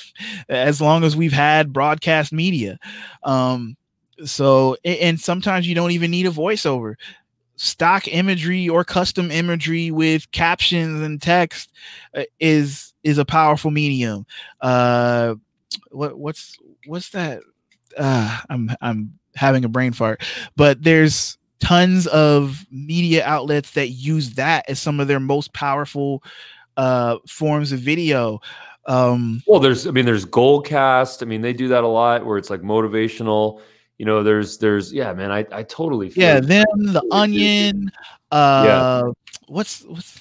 [0.49, 2.79] as long as we've had broadcast media.
[3.23, 3.77] Um,
[4.25, 6.95] so and sometimes you don't even need a voiceover.
[7.57, 11.73] Stock imagery or custom imagery with captions and text
[12.15, 14.27] uh, is is a powerful medium.
[14.61, 15.35] Uh,
[15.91, 16.57] what what's
[16.87, 17.43] what's that?
[17.97, 20.23] Uh, I'm I'm having a brain fart,
[20.57, 26.23] but there's tons of media outlets that use that as some of their most powerful
[26.77, 28.41] uh forms of video.
[28.87, 31.23] Um, Well, there's, I mean, there's Goalcast.
[31.23, 33.61] I mean, they do that a lot where it's like motivational.
[33.99, 37.91] You know, there's, there's, yeah, man, I, I totally feel yeah, them, the onion.
[38.31, 39.13] Uh, yeah.
[39.49, 40.21] what's what's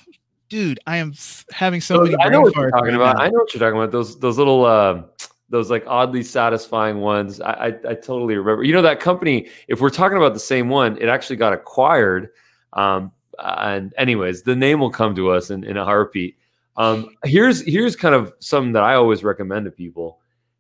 [0.50, 0.80] dude?
[0.86, 1.14] I am
[1.52, 2.24] having so Those- many.
[2.24, 3.18] I know what you're talking right about.
[3.18, 3.24] now.
[3.24, 3.92] I know what you're talking about.
[3.92, 5.04] Those, those little, uh,
[5.50, 7.40] those like oddly satisfying ones.
[7.42, 8.64] I, I, I totally remember.
[8.64, 9.50] You know that company.
[9.68, 12.30] If we're talking about the same one, it actually got acquired.
[12.74, 16.38] Um, and anyways, the name will come to us in, in a heartbeat.
[16.76, 20.20] Um, here's here's kind of something that I always recommend to people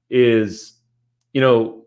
[0.10, 0.76] is,
[1.34, 1.86] you know,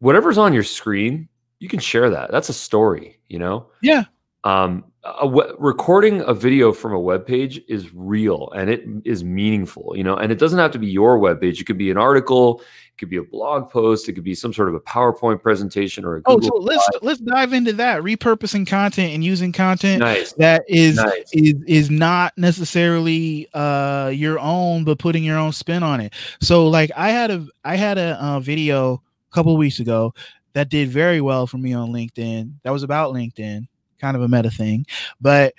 [0.00, 2.30] whatever's on your screen, you can share that.
[2.30, 3.68] That's a story, you know.
[3.80, 4.04] Yeah.
[4.44, 4.84] Um,
[5.20, 9.96] a w- recording a video from a web page is real and it is meaningful,
[9.96, 11.60] you know, and it doesn't have to be your web page.
[11.60, 14.52] It could be an article, it could be a blog post, it could be some
[14.52, 18.02] sort of a PowerPoint presentation or a Google Oh, so let's let's dive into that.
[18.02, 20.32] Repurposing content and using content nice.
[20.34, 21.30] that is nice.
[21.32, 26.14] is is not necessarily uh your own, but putting your own spin on it.
[26.40, 30.14] So like I had a I had a uh, video a couple weeks ago
[30.54, 32.54] that did very well for me on LinkedIn.
[32.62, 33.68] That was about LinkedIn
[34.00, 34.86] kind of a meta thing.
[35.20, 35.54] But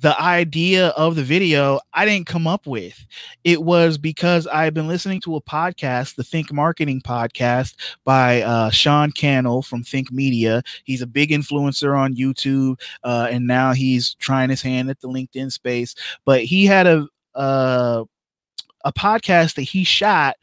[0.00, 3.04] the idea of the video I didn't come up with.
[3.42, 7.74] It was because I've been listening to a podcast, the Think Marketing podcast
[8.04, 10.62] by uh, Sean Cannell from Think Media.
[10.84, 15.08] He's a big influencer on YouTube, uh, and now he's trying his hand at the
[15.08, 15.94] LinkedIn space.
[16.24, 18.04] But he had a uh,
[18.84, 20.36] a podcast that he shot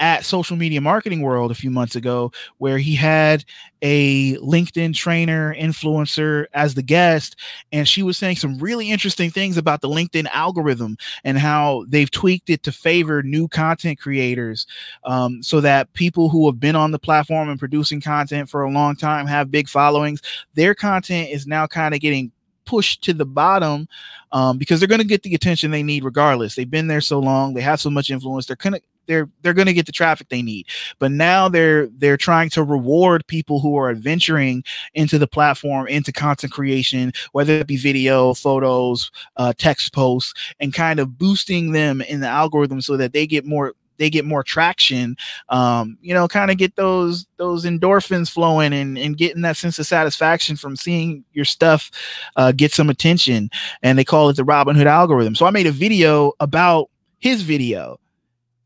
[0.00, 3.44] at Social Media Marketing World a few months ago, where he had
[3.82, 7.36] a LinkedIn trainer, influencer as the guest.
[7.70, 12.10] And she was saying some really interesting things about the LinkedIn algorithm and how they've
[12.10, 14.66] tweaked it to favor new content creators
[15.04, 18.70] um, so that people who have been on the platform and producing content for a
[18.70, 20.20] long time have big followings.
[20.54, 22.32] Their content is now kind of getting
[22.64, 23.88] pushed to the bottom
[24.32, 26.54] um, because they're going to get the attention they need regardless.
[26.54, 28.46] They've been there so long, they have so much influence.
[28.46, 30.66] They're kind of they're they're going to get the traffic they need.
[31.00, 34.62] But now they're they're trying to reward people who are adventuring
[34.94, 40.72] into the platform into content creation whether it be video photos uh, text posts and
[40.72, 44.42] kind of boosting them in the algorithm so that they get more they get more
[44.42, 45.16] traction
[45.48, 49.78] um, you know kind of get those those endorphins flowing and, and getting that sense
[49.78, 51.90] of satisfaction from seeing your stuff
[52.36, 53.50] uh, get some attention.
[53.82, 55.34] And they call it the robinhood algorithm.
[55.34, 57.98] So i made a video about his video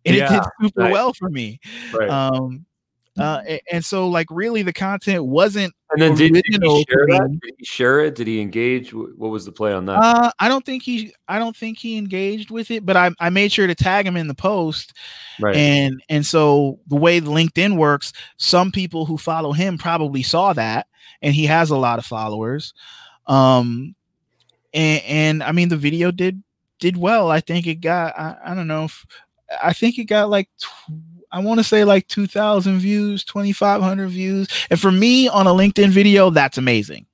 [0.05, 0.93] and yeah, it did super right.
[0.93, 1.61] well for me.
[1.93, 2.09] Right.
[2.09, 2.67] Um,
[3.19, 7.39] uh, and so like really the content wasn't and then did, did, he share that?
[7.41, 10.49] did he share it did he engage what was the play on that uh, i
[10.49, 13.69] don't think he i don't think he engaged with it but i, I made sure
[13.69, 14.95] to tag him in the post
[15.41, 20.53] right and and so the way linkedin works some people who follow him probably saw
[20.53, 20.89] that
[21.23, 22.75] and he has a lot of followers
[23.29, 23.95] um
[24.73, 26.43] and, and i mean the video did
[26.81, 29.07] did well i think it got i, I don't know if
[29.63, 30.49] I think it got like
[31.33, 34.49] I want to say like 2000 views, 2500 views.
[34.71, 37.07] And for me on a LinkedIn video, that's amazing.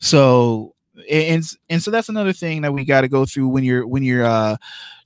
[0.00, 0.74] So
[1.10, 4.02] and and so that's another thing that we got to go through when you're when
[4.02, 4.56] you're uh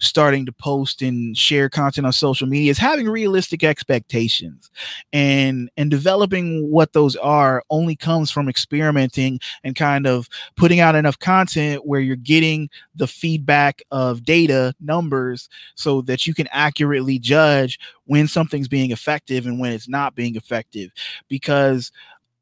[0.01, 4.71] starting to post and share content on social media is having realistic expectations.
[5.13, 10.95] And and developing what those are only comes from experimenting and kind of putting out
[10.95, 17.19] enough content where you're getting the feedback of data numbers so that you can accurately
[17.19, 20.91] judge when something's being effective and when it's not being effective.
[21.29, 21.91] Because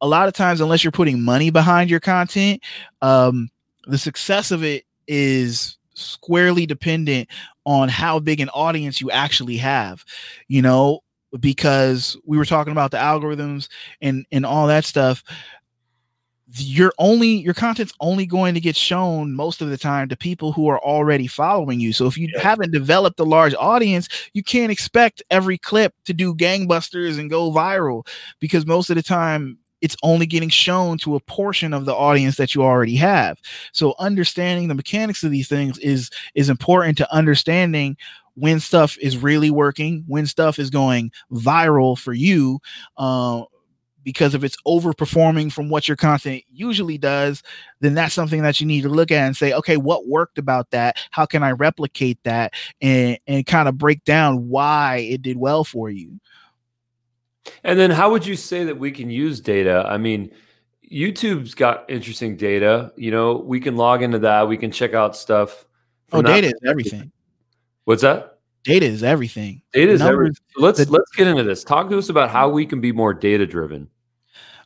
[0.01, 2.63] a lot of times unless you're putting money behind your content
[3.03, 3.49] um,
[3.87, 7.29] the success of it is squarely dependent
[7.67, 10.05] on how big an audience you actually have
[10.49, 11.01] you know
[11.41, 13.69] because we were talking about the algorithms
[14.01, 15.23] and and all that stuff
[16.57, 20.53] you're only your content's only going to get shown most of the time to people
[20.53, 22.41] who are already following you so if you yeah.
[22.41, 27.51] haven't developed a large audience you can't expect every clip to do gangbusters and go
[27.51, 28.07] viral
[28.41, 32.37] because most of the time it's only getting shown to a portion of the audience
[32.37, 33.39] that you already have.
[33.73, 37.99] So understanding the mechanics of these things is is important to understanding
[38.33, 42.61] when stuff is really working, when stuff is going viral for you.
[42.97, 43.43] Uh,
[44.03, 47.43] because if it's overperforming from what your content usually does,
[47.81, 50.71] then that's something that you need to look at and say, okay, what worked about
[50.71, 50.97] that?
[51.11, 55.63] How can I replicate that and, and kind of break down why it did well
[55.63, 56.21] for you?
[57.63, 59.85] And then how would you say that we can use data?
[59.89, 60.31] I mean,
[60.91, 62.93] YouTube's got interesting data.
[62.97, 64.49] You know, we can log into that.
[64.49, 65.65] We can check out stuff.
[66.13, 67.11] Oh, data is everything.
[67.85, 68.39] What's that?
[68.65, 69.61] Data is everything.
[69.73, 70.37] Data is everything.
[70.57, 71.65] Let's the, let's get into this.
[71.65, 73.91] Talk to us about how we can be more data driven.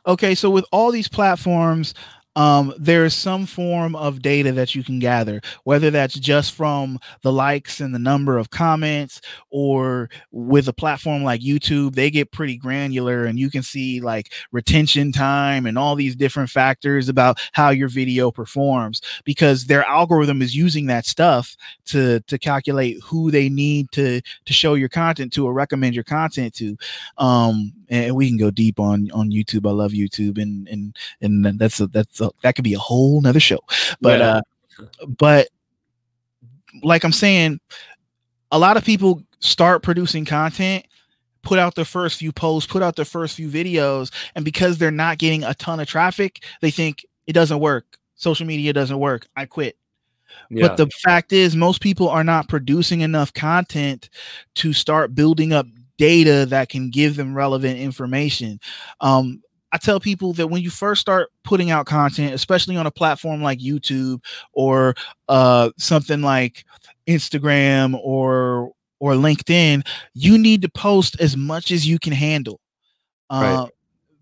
[0.07, 1.93] Okay, so with all these platforms,
[2.35, 6.99] um, there is some form of data that you can gather, whether that's just from
[7.21, 12.31] the likes and the number of comments, or with a platform like YouTube, they get
[12.31, 17.39] pretty granular and you can see like retention time and all these different factors about
[17.53, 23.31] how your video performs because their algorithm is using that stuff to to calculate who
[23.31, 26.77] they need to to show your content to or recommend your content to.
[27.17, 29.67] Um, and we can go deep on on YouTube.
[29.67, 33.21] I love YouTube, and and and that's a, that's a, that could be a whole
[33.21, 33.59] nother show.
[34.01, 34.41] But yeah.
[34.81, 35.49] uh, but
[36.83, 37.59] like I'm saying,
[38.51, 40.85] a lot of people start producing content
[41.41, 44.91] put out their first few posts, put out their first few videos, and because they're
[44.91, 47.85] not getting a ton of traffic, they think it doesn't work.
[48.15, 49.27] social media doesn't work.
[49.35, 49.77] I quit.
[50.49, 50.67] Yeah.
[50.67, 54.09] But the fact is, most people are not producing enough content
[54.55, 55.65] to start building up
[55.99, 58.59] data that can give them relevant information.
[59.01, 62.91] Um, I tell people that when you first start putting out content, especially on a
[62.91, 64.23] platform like YouTube
[64.53, 64.95] or
[65.27, 66.65] uh, something like
[67.05, 72.59] Instagram or or LinkedIn, you need to post as much as you can handle.
[73.29, 73.71] Uh, right.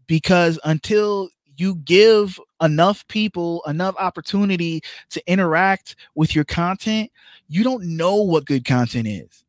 [0.07, 7.09] Because until you give enough people enough opportunity to interact with your content,
[7.47, 9.43] you don't know what good content is.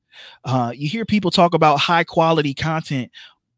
[0.44, 3.10] Uh, you hear people talk about high quality content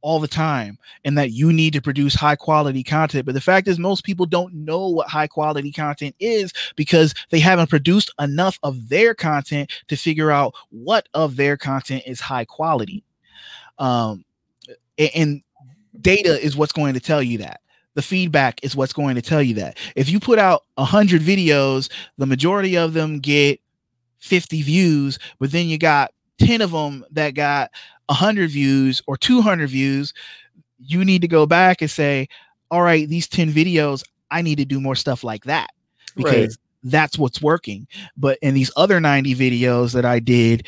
[0.03, 3.27] all the time and that you need to produce high quality content.
[3.27, 7.39] But the fact is, most people don't know what high quality content is because they
[7.39, 12.45] haven't produced enough of their content to figure out what of their content is high
[12.45, 13.05] quality.
[13.79, 14.25] Um,
[15.15, 15.43] and
[16.01, 17.61] data is what's going to tell you that
[17.95, 19.77] the feedback is what's going to tell you that.
[19.97, 23.61] If you put out 100 videos, the majority of them get
[24.19, 27.71] 50 views, but then you got 10 of them that got
[28.07, 30.13] 100 views or 200 views,
[30.79, 32.29] you need to go back and say,
[32.71, 35.71] all right, these 10 videos, I need to do more stuff like that
[36.17, 36.51] because right.
[36.85, 37.87] that's what's working.
[38.17, 40.67] But in these other 90 videos that I did,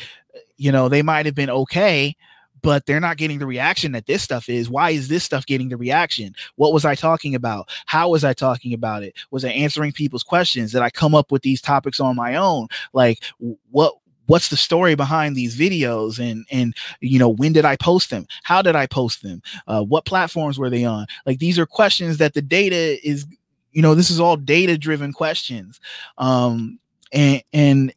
[0.57, 2.15] you know, they might have been okay,
[2.61, 4.69] but they're not getting the reaction that this stuff is.
[4.69, 6.33] Why is this stuff getting the reaction?
[6.55, 7.69] What was I talking about?
[7.85, 9.15] How was I talking about it?
[9.31, 10.71] Was I answering people's questions?
[10.71, 12.67] Did I come up with these topics on my own?
[12.93, 13.23] Like
[13.71, 13.95] what
[14.27, 18.25] what's the story behind these videos and and you know when did i post them?
[18.43, 19.41] How did i post them?
[19.67, 21.07] Uh, what platforms were they on?
[21.25, 23.25] Like these are questions that the data is
[23.71, 25.79] you know this is all data driven questions.
[26.17, 26.79] Um
[27.11, 27.93] and and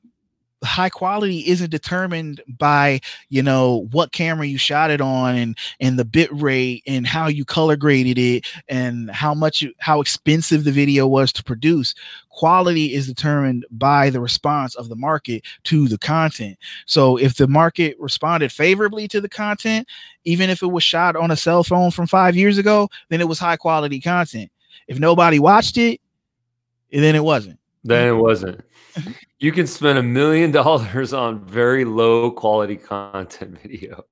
[0.65, 5.99] high quality isn't determined by you know what camera you shot it on and and
[5.99, 10.65] the bit rate and how you color graded it and how much you, how expensive
[10.65, 11.95] the video was to produce.
[12.31, 16.59] Quality is determined by the response of the market to the content.
[16.87, 19.89] So if the market responded favorably to the content
[20.25, 23.29] even if it was shot on a cell phone from 5 years ago then it
[23.29, 24.51] was high quality content.
[24.89, 26.01] If nobody watched it
[26.91, 27.59] then it wasn't.
[27.85, 28.65] Then it wasn't
[29.39, 34.05] you can spend a million dollars on very low quality content video.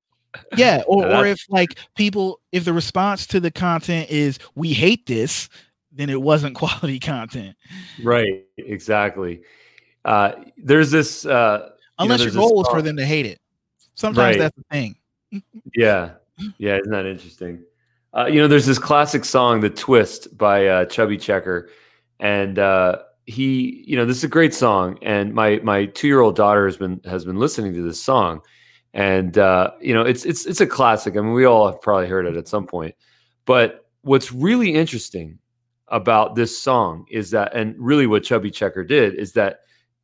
[0.57, 5.07] Yeah, or, or if like people, if the response to the content is we hate
[5.07, 5.49] this,
[5.93, 7.57] then it wasn't quality content.
[8.03, 9.43] Right, exactly.
[10.05, 11.25] Uh, there's this.
[11.25, 13.41] Uh, Unless you know, your goal is for them to hate it.
[13.95, 14.39] Sometimes right.
[14.39, 14.97] that's the thing.
[15.75, 16.15] yeah,
[16.59, 17.63] yeah, isn't that interesting?
[18.13, 21.71] Uh, you know, there's this classic song, "The Twist" by uh, Chubby Checker,
[22.19, 26.21] and uh, he you know this is a great song and my my two year
[26.21, 28.41] old daughter has been has been listening to this song.
[28.93, 31.17] And uh you know it's it's it's a classic.
[31.17, 32.95] I mean we all have probably heard it at some point.
[33.45, 35.39] But what's really interesting
[35.89, 39.61] about this song is that and really what chubby checker did is that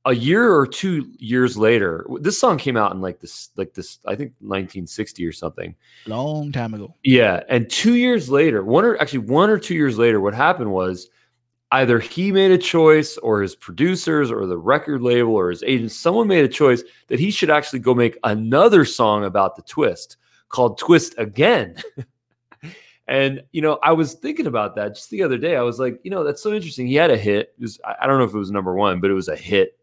[0.06, 3.98] a year or two years later this song came out in like this like this
[4.06, 5.74] i think 1960 or something.
[6.06, 6.94] Long time ago.
[7.04, 10.72] Yeah and two years later one or actually one or two years later what happened
[10.72, 11.10] was
[11.72, 15.92] either he made a choice or his producers or the record label or his agent,
[15.92, 20.16] someone made a choice that he should actually go make another song about the twist
[20.48, 21.76] called Twist Again.
[23.06, 25.56] and, you know, I was thinking about that just the other day.
[25.56, 26.88] I was like, you know, that's so interesting.
[26.88, 27.54] He had a hit.
[27.60, 29.78] Was, I don't know if it was number one, but it was a hit.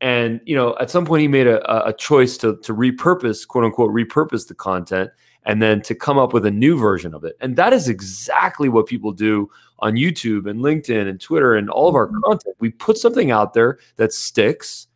[0.00, 3.64] And, you know, at some point he made a, a choice to, to repurpose, quote
[3.64, 5.10] unquote, repurpose the content
[5.44, 7.36] and then to come up with a new version of it.
[7.40, 9.48] And that is exactly what people do
[9.80, 12.20] on YouTube and LinkedIn and Twitter and all of our mm-hmm.
[12.24, 12.56] content.
[12.60, 14.86] We put something out there that sticks,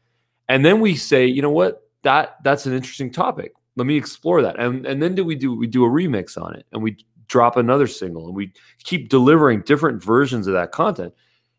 [0.49, 3.53] and then we say, you know what, that that's an interesting topic.
[3.77, 4.59] Let me explore that.
[4.59, 6.97] And and then do we do we do a remix on it and we
[7.29, 8.53] drop another single and we
[8.83, 11.15] keep delivering different versions of that content.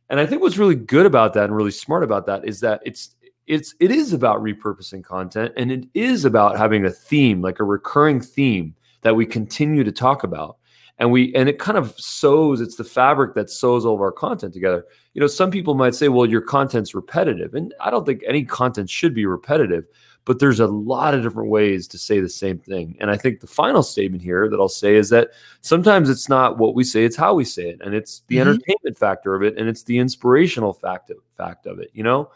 [0.09, 2.81] And I think what's really good about that and really smart about that is that
[2.85, 3.15] it's
[3.47, 7.63] it's it is about repurposing content and it is about having a theme, like a
[7.63, 10.57] recurring theme that we continue to talk about
[11.01, 14.11] and we and it kind of sews it's the fabric that sews all of our
[14.11, 14.85] content together.
[15.15, 17.55] You know some people might say well your content's repetitive.
[17.55, 19.85] And i don't think any content should be repetitive
[20.23, 22.95] but there's a lot of different ways to say the same thing.
[23.01, 25.31] And i think the final statement here that i'll say is that
[25.61, 27.81] sometimes it's not what we say it's how we say it.
[27.81, 28.49] And it's the mm-hmm.
[28.49, 32.29] entertainment factor of it and it's the inspirational fact of, fact of it you know?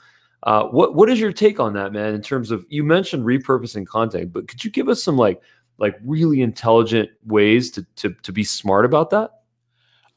[0.44, 3.86] Uh, what what is your take on that man in terms of you mentioned repurposing
[3.86, 5.42] content but could you give us some like
[5.78, 9.32] like really intelligent ways to to to be smart about that?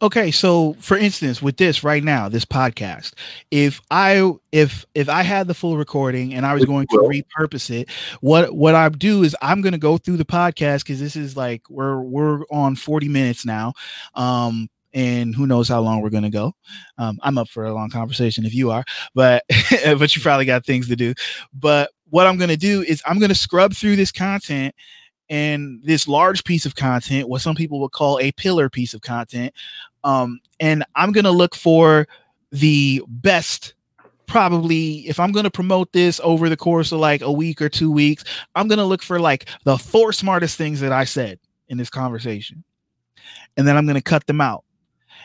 [0.01, 3.15] Okay, so for instance, with this right now, this podcast,
[3.51, 7.69] if I if if I had the full recording and I was going to repurpose
[7.69, 7.91] it,
[8.21, 11.37] what what I do is I'm going to go through the podcast because this is
[11.37, 13.73] like we're we're on 40 minutes now.
[14.15, 16.55] Um, and who knows how long we're going to go.
[16.97, 18.85] Um, I'm up for a long conversation if you are,
[19.15, 19.43] but
[19.85, 21.13] but you probably got things to do.
[21.53, 24.77] But what I'm going to do is I'm going to scrub through this content
[25.31, 29.03] and this large piece of content, what some people would call a pillar piece of
[29.03, 29.53] content,
[30.05, 32.07] um, and I'm going to look for
[32.51, 33.75] the best
[34.29, 37.69] probably if I'm going to promote this over the course of like a week or
[37.69, 38.23] two weeks,
[38.55, 41.91] I'm going to look for like the four smartest things that I said in this
[41.91, 42.63] conversation.
[43.57, 44.65] And then I'm going to cut them out.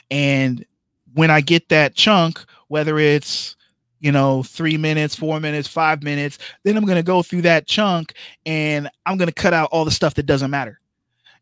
[0.09, 0.65] And
[1.13, 3.55] when I get that chunk, whether it's
[4.03, 6.37] you know, three minutes, four minutes, five minutes.
[6.63, 8.13] Then I'm going to go through that chunk
[8.45, 10.81] and I'm going to cut out all the stuff that doesn't matter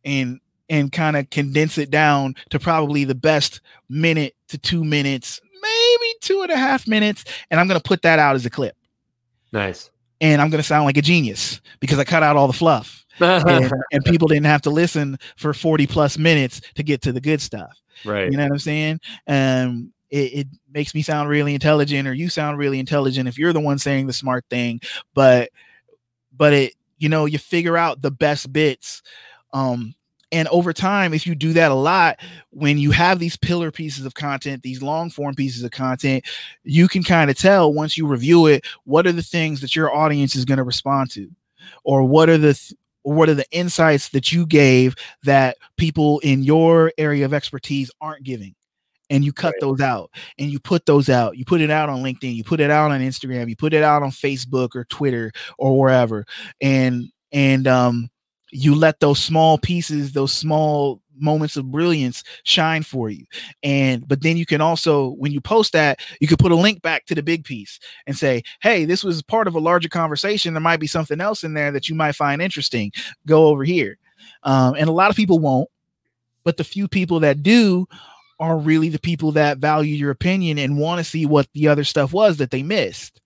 [0.05, 0.39] and,
[0.69, 6.13] and kind of condense it down to probably the best minute to two minutes, maybe
[6.21, 7.25] two and a half minutes.
[7.49, 8.77] And I'm going to put that out as a clip.
[9.51, 9.89] Nice.
[10.21, 13.03] And I'm going to sound like a genius because I cut out all the fluff.
[13.19, 17.21] and, and, people didn't have to listen for 40 plus minutes to get to the
[17.21, 17.75] good stuff.
[18.05, 18.31] Right.
[18.31, 18.99] You know what I'm saying?
[19.25, 23.53] Um, it, it makes me sound really intelligent or you sound really intelligent if you're
[23.53, 24.81] the one saying the smart thing.
[25.13, 25.49] But
[26.35, 29.01] but it you know you figure out the best bits
[29.53, 29.93] um
[30.33, 32.17] and over time if you do that a lot
[32.51, 36.23] when you have these pillar pieces of content these long form pieces of content
[36.63, 39.93] you can kind of tell once you review it what are the things that your
[39.93, 41.29] audience is going to respond to?
[41.83, 46.43] Or what are the th- what are the insights that you gave that people in
[46.43, 48.53] your area of expertise aren't giving
[49.11, 49.61] and you cut right.
[49.61, 50.09] those out
[50.39, 51.37] and you put those out.
[51.37, 53.83] You put it out on LinkedIn, you put it out on Instagram, you put it
[53.83, 56.25] out on Facebook or Twitter or wherever.
[56.61, 58.09] And and um
[58.51, 63.25] you let those small pieces, those small moments of brilliance shine for you.
[63.63, 66.81] And but then you can also when you post that, you could put a link
[66.81, 70.53] back to the big piece and say, "Hey, this was part of a larger conversation.
[70.53, 72.91] There might be something else in there that you might find interesting.
[73.27, 73.97] Go over here."
[74.43, 75.69] Um, and a lot of people won't,
[76.43, 77.87] but the few people that do
[78.41, 81.83] are really the people that value your opinion and want to see what the other
[81.83, 83.21] stuff was that they missed.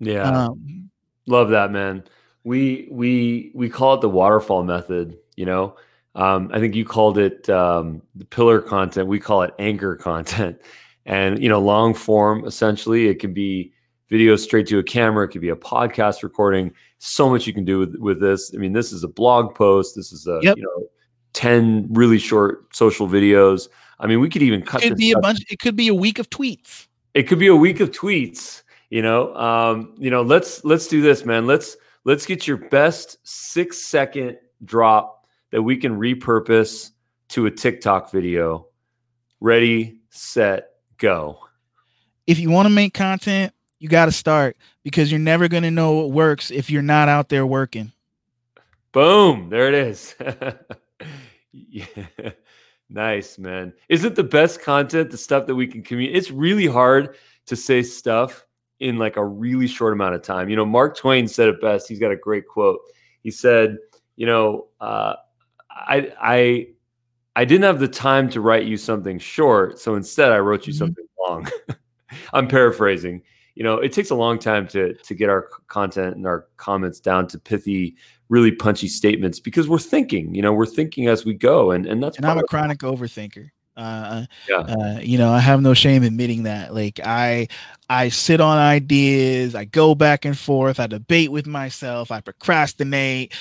[0.00, 0.22] Yeah.
[0.22, 0.90] Um,
[1.26, 2.02] Love that, man.
[2.42, 5.76] We we we call it the waterfall method, you know.
[6.14, 9.06] Um, I think you called it um, the pillar content.
[9.06, 10.60] We call it anchor content.
[11.06, 13.72] And you know, long form essentially, it can be
[14.10, 16.72] video straight to a camera, it could be a podcast recording.
[16.98, 18.52] So much you can do with, with this.
[18.54, 20.58] I mean, this is a blog post, this is a yep.
[20.58, 20.86] you know,
[21.32, 23.68] 10 really short social videos.
[24.00, 24.82] I mean, we could even cut.
[24.82, 25.40] It could be a bunch.
[25.50, 26.86] It could be a week of tweets.
[27.14, 28.62] It could be a week of tweets.
[28.88, 30.22] You know, um, you know.
[30.22, 31.46] Let's let's do this, man.
[31.46, 36.90] Let's let's get your best six second drop that we can repurpose
[37.28, 38.66] to a TikTok video.
[39.40, 41.40] Ready, set, go.
[42.26, 45.70] If you want to make content, you got to start because you're never going to
[45.70, 47.92] know what works if you're not out there working.
[48.92, 49.50] Boom!
[49.50, 50.14] There it is.
[51.52, 51.84] yeah.
[52.90, 53.72] Nice, man.
[53.88, 56.16] Is it the best content, the stuff that we can communicate?
[56.16, 57.16] It's really hard
[57.46, 58.44] to say stuff
[58.80, 60.48] in like a really short amount of time.
[60.48, 61.88] You know, Mark Twain said it best.
[61.88, 62.80] He's got a great quote.
[63.22, 63.78] He said,
[64.16, 65.14] you know, uh,
[65.70, 66.66] I I
[67.36, 70.72] I didn't have the time to write you something short, so instead I wrote you
[70.72, 70.78] mm-hmm.
[70.78, 71.48] something long.
[72.32, 73.22] I'm paraphrasing.
[73.60, 76.98] You know, it takes a long time to to get our content and our comments
[76.98, 77.94] down to pithy
[78.30, 81.72] really punchy statements because we're thinking, you know, we're thinking as we go.
[81.72, 83.50] And, and that's, and I'm a chronic overthinker.
[83.76, 84.60] Uh, yeah.
[84.60, 86.72] Uh, you know, I have no shame admitting that.
[86.72, 87.48] Like I,
[87.90, 93.34] I sit on ideas, I go back and forth, I debate with myself, I procrastinate.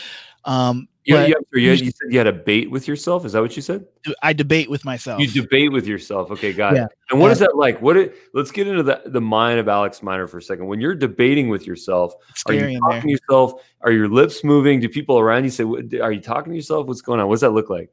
[0.44, 3.26] Um, you, you, you, you, said you had a bait with yourself.
[3.26, 3.86] Is that what you said?
[4.22, 5.20] I debate with myself.
[5.20, 6.32] You debate with yourself.
[6.32, 6.86] Okay, got yeah.
[6.86, 6.92] it.
[7.10, 7.82] And what is that like?
[7.82, 7.98] What?
[7.98, 10.68] It, let's get into the, the mind of Alex Miner for a second.
[10.68, 12.14] When you're debating with yourself,
[12.46, 13.62] are you talking to yourself?
[13.82, 14.80] Are your lips moving?
[14.80, 15.64] Do people around you say,
[16.00, 16.88] "Are you talking to yourself?
[16.88, 17.90] What's going on?" What does that look like?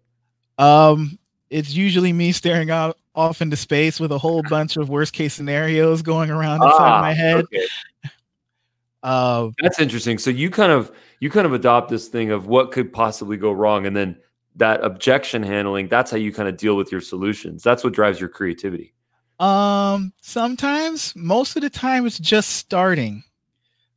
[0.58, 1.18] Um,
[1.50, 5.34] it's usually me staring out off into space with a whole bunch of worst case
[5.34, 7.44] scenarios going around inside ah, my head.
[7.44, 7.66] Okay.
[9.02, 10.18] Uh, That's interesting.
[10.18, 10.90] So you kind of
[11.20, 14.16] you kind of adopt this thing of what could possibly go wrong, and then
[14.56, 15.88] that objection handling.
[15.88, 17.62] That's how you kind of deal with your solutions.
[17.62, 18.94] That's what drives your creativity.
[19.38, 23.22] Um, sometimes, most of the time, it's just starting.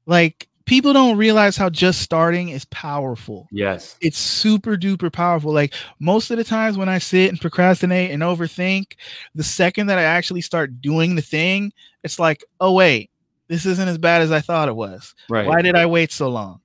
[0.05, 3.47] Like people don't realize how just starting is powerful.
[3.51, 3.97] Yes.
[4.01, 5.51] It's super duper powerful.
[5.51, 8.93] Like most of the times when I sit and procrastinate and overthink,
[9.33, 11.73] the second that I actually start doing the thing,
[12.03, 13.08] it's like, oh, wait,
[13.49, 15.13] this isn't as bad as I thought it was.
[15.29, 15.47] Right.
[15.47, 16.61] Why did I wait so long?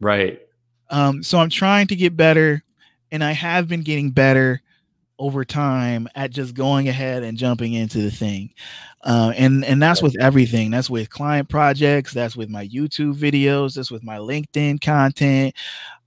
[0.00, 0.40] Right.
[0.88, 2.62] Um, so I'm trying to get better,
[3.10, 4.62] and I have been getting better
[5.18, 8.50] over time at just going ahead and jumping into the thing.
[9.02, 10.70] Uh, and and that's with everything.
[10.70, 12.12] That's with client projects.
[12.12, 13.74] That's with my YouTube videos.
[13.74, 15.54] That's with my LinkedIn content.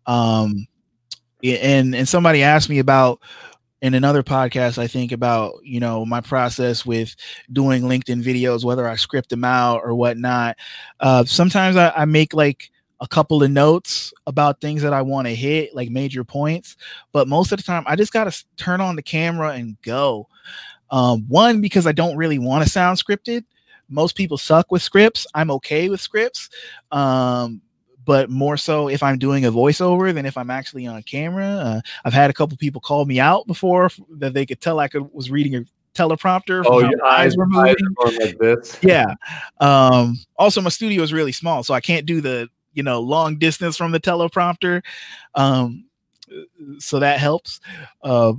[0.05, 0.67] Um,
[1.43, 3.19] and and somebody asked me about
[3.81, 7.15] in another podcast i think about you know my process with
[7.51, 10.57] doing linkedin videos whether i script them out or whatnot.
[10.99, 12.71] Uh, sometimes I, I make like
[13.01, 16.75] a couple of notes about things that i want to hit like major points
[17.11, 20.27] but most of the time i just got to turn on the camera and go.
[20.91, 23.43] Um, one because i don't really want to sound scripted.
[23.89, 25.25] Most people suck with scripts.
[25.33, 26.49] I'm okay with scripts.
[26.91, 27.61] Um,
[28.09, 31.45] but more so if I'm doing a voiceover than if I'm actually on camera.
[31.45, 34.87] Uh, I've had a couple people call me out before that they could tell I
[34.87, 36.63] could was reading a teleprompter.
[36.65, 38.79] Oh, your eyes were moving like this.
[38.81, 39.13] Yeah.
[39.59, 43.37] Um, also, my studio is really small, so I can't do the you know long
[43.37, 44.81] distance from the teleprompter.
[45.35, 45.85] Um,
[46.79, 47.59] so that helps.
[48.01, 48.33] Uh,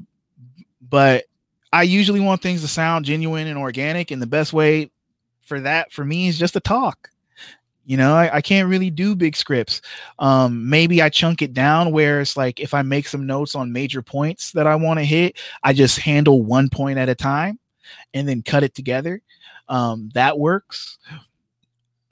[0.80, 1.26] but
[1.72, 4.90] I usually want things to sound genuine and organic, and the best way
[5.42, 7.10] for that for me is just to talk.
[7.90, 9.82] You know, I, I, can't really do big scripts.
[10.20, 13.72] Um, maybe I chunk it down where it's like if I make some notes on
[13.72, 17.58] major points that I want to hit, I just handle one point at a time
[18.14, 19.22] and then cut it together.
[19.68, 20.98] Um, that works.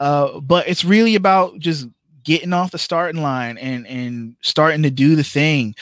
[0.00, 1.86] Uh, but it's really about just
[2.24, 5.76] getting off the starting line and and starting to do the thing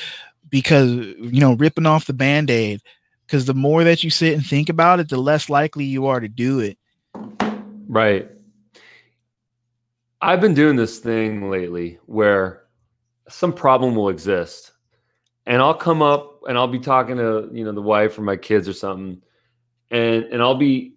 [0.51, 2.83] because you know ripping off the band-aid
[3.27, 6.21] because the more that you sit and think about it the less likely you are
[6.21, 6.77] to do it
[7.89, 8.36] right
[10.27, 12.65] I've been doing this thing lately where
[13.29, 14.73] some problem will exist
[15.47, 18.37] and I'll come up and I'll be talking to, you know, the wife or my
[18.37, 19.23] kids or something
[19.93, 20.95] and and I'll be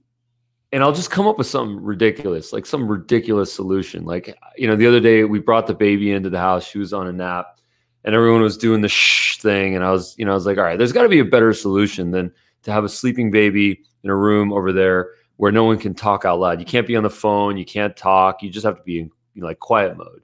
[0.71, 4.03] and I'll just come up with something ridiculous, like some ridiculous solution.
[4.03, 6.91] Like, you know, the other day we brought the baby into the house, she was
[6.91, 7.59] on a nap
[8.05, 10.57] and everyone was doing the shh thing and I was, you know, I was like,
[10.57, 12.31] all right, there's got to be a better solution than
[12.63, 16.25] to have a sleeping baby in a room over there where no one can talk
[16.25, 16.59] out loud.
[16.59, 19.11] You can't be on the phone, you can't talk, you just have to be in
[19.39, 20.21] you know, like quiet mode.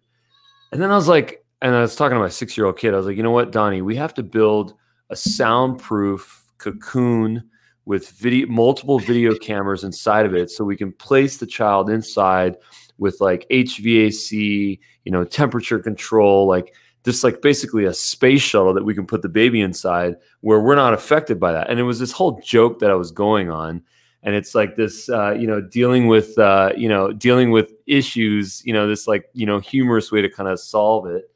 [0.74, 2.94] And then I was like, and I was talking to my six year old kid.
[2.94, 4.74] I was like, you know what, Donnie, we have to build
[5.10, 7.50] a soundproof cocoon
[7.86, 12.58] with video, multiple video cameras inside of it, so we can place the child inside
[12.98, 16.74] with like HVAC, you know, temperature control, like
[17.06, 20.76] just like basically a space shuttle that we can put the baby inside where we're
[20.76, 21.70] not affected by that.
[21.70, 23.82] And it was this whole joke that I was going on
[24.26, 28.66] and it's like this uh, you know dealing with uh, you know dealing with issues
[28.66, 31.32] you know this like you know humorous way to kind of solve it.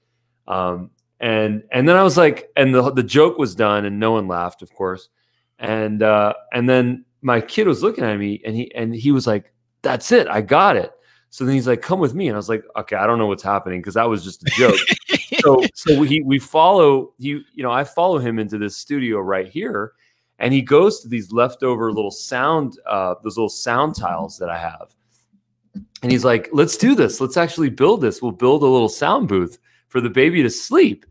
[0.48, 0.90] Um,
[1.22, 4.28] and and then i was like and the, the joke was done and no one
[4.28, 5.10] laughed of course.
[5.60, 9.28] And uh, and then my kid was looking at me and he and he was
[9.28, 10.92] like that's it i got it.
[11.30, 12.28] So then he's like come with me.
[12.28, 14.52] And i was like okay i don't know what's happening because that was just a
[14.52, 14.80] joke.
[15.42, 19.48] So so we we follow you you know i follow him into this studio right
[19.48, 19.94] here
[20.40, 24.58] and he goes to these leftover little sound uh, those little sound tiles that i
[24.58, 24.94] have.
[26.02, 27.20] And he's like let's do this.
[27.22, 28.22] Let's actually build this.
[28.22, 29.60] We'll build a little sound booth
[29.90, 31.06] for the baby to sleep.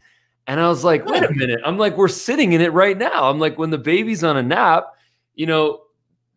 [0.46, 1.60] And i was like wait a minute.
[1.64, 3.30] I'm like we're sitting in it right now.
[3.30, 4.94] I'm like when the baby's on a nap
[5.34, 5.82] you know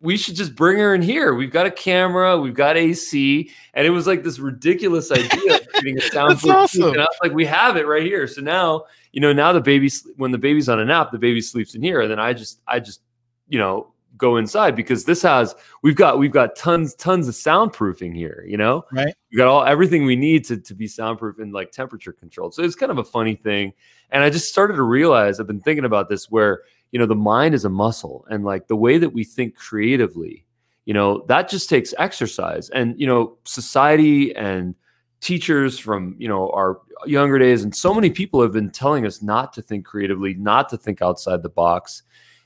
[0.01, 1.35] we should just bring her in here.
[1.35, 5.67] We've got a camera, we've got AC, and it was like this ridiculous idea of
[5.73, 6.31] creating a sound.
[6.31, 6.93] That's awesome.
[6.93, 8.27] And I was like, we have it right here.
[8.27, 11.39] So now, you know, now the baby, when the baby's on a nap, the baby
[11.39, 13.01] sleeps in here, and then I just, I just,
[13.47, 18.15] you know, go inside because this has, we've got, we've got tons, tons of soundproofing
[18.15, 18.43] here.
[18.47, 19.13] You know, right?
[19.31, 22.55] We got all everything we need to to be soundproof and like temperature controlled.
[22.55, 23.73] So it's kind of a funny thing,
[24.09, 27.15] and I just started to realize I've been thinking about this where you know the
[27.15, 30.45] mind is a muscle and like the way that we think creatively
[30.85, 32.69] you know that just takes exercise.
[32.69, 34.75] And you know society and
[35.19, 39.21] teachers from you know our younger days and so many people have been telling us
[39.21, 42.03] not to think creatively not to think outside the box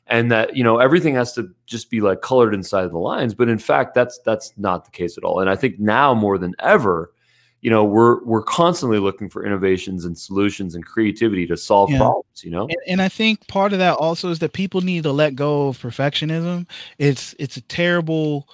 [0.07, 3.33] and that you know everything has to just be like colored inside the lines.
[3.33, 5.39] But in fact that's that's not the case at all.
[5.39, 7.13] And i think now more than ever
[7.61, 11.97] you know we're we're constantly looking for innovations and solutions and creativity to solve yeah.
[11.97, 12.67] problems you know?
[12.67, 15.69] And, and, i think part of that also is that people need to let go
[15.69, 16.67] of perfectionism.
[16.97, 18.47] It's it's a terrible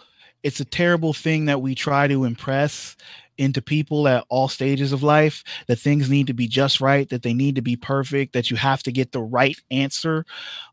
[0.43, 2.95] it's a terrible thing that we try to impress
[3.37, 7.23] into people at all stages of life that things need to be just right that
[7.23, 10.25] they need to be perfect that you have to get the right answer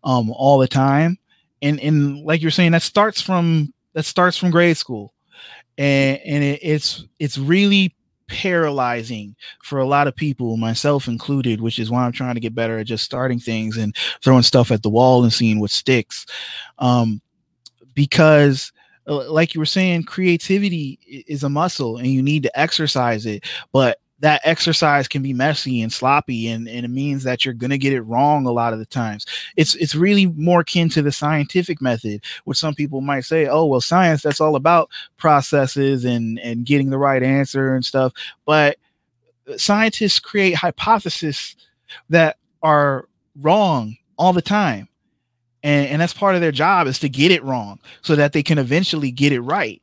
[0.05, 1.19] um, all the time.
[1.63, 5.15] And and like you're saying that starts from that starts from grade school.
[5.77, 7.95] And and it, it's it's really
[8.29, 12.55] paralyzing for a lot of people, myself included, which is why I'm trying to get
[12.55, 16.27] better at just starting things and throwing stuff at the wall and seeing what sticks.
[16.79, 17.21] Um,
[17.95, 18.73] because
[19.07, 23.45] like you were saying, creativity is a muscle and you need to exercise it.
[23.73, 27.71] But that exercise can be messy and sloppy and, and it means that you're going
[27.71, 29.27] to get it wrong a lot of the times.
[29.57, 33.65] It's it's really more akin to the scientific method which some people might say oh
[33.67, 38.13] well science that's all about processes and and getting the right answer and stuff.
[38.45, 38.79] But
[39.49, 41.57] uh, scientists create hypotheses
[42.11, 44.89] that are wrong all the time
[45.63, 48.43] and and that's part of their job is to get it wrong so that they
[48.43, 49.81] can eventually get it right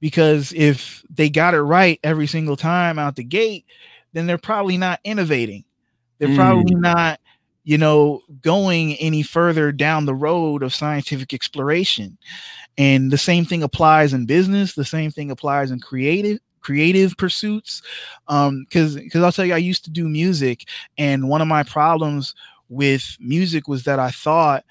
[0.00, 3.64] because if they got it right every single time out the gate
[4.12, 5.64] then they're probably not innovating.
[6.18, 6.36] They're mm.
[6.36, 7.20] probably not
[7.64, 12.18] you know going any further down the road of scientific exploration.
[12.76, 14.74] And the same thing applies in business.
[14.74, 17.82] The same thing applies in creative creative pursuits.
[18.26, 20.64] Um because because i'll tell you i used to do music
[20.96, 22.34] and one of my problems
[22.68, 24.64] with music was that i thought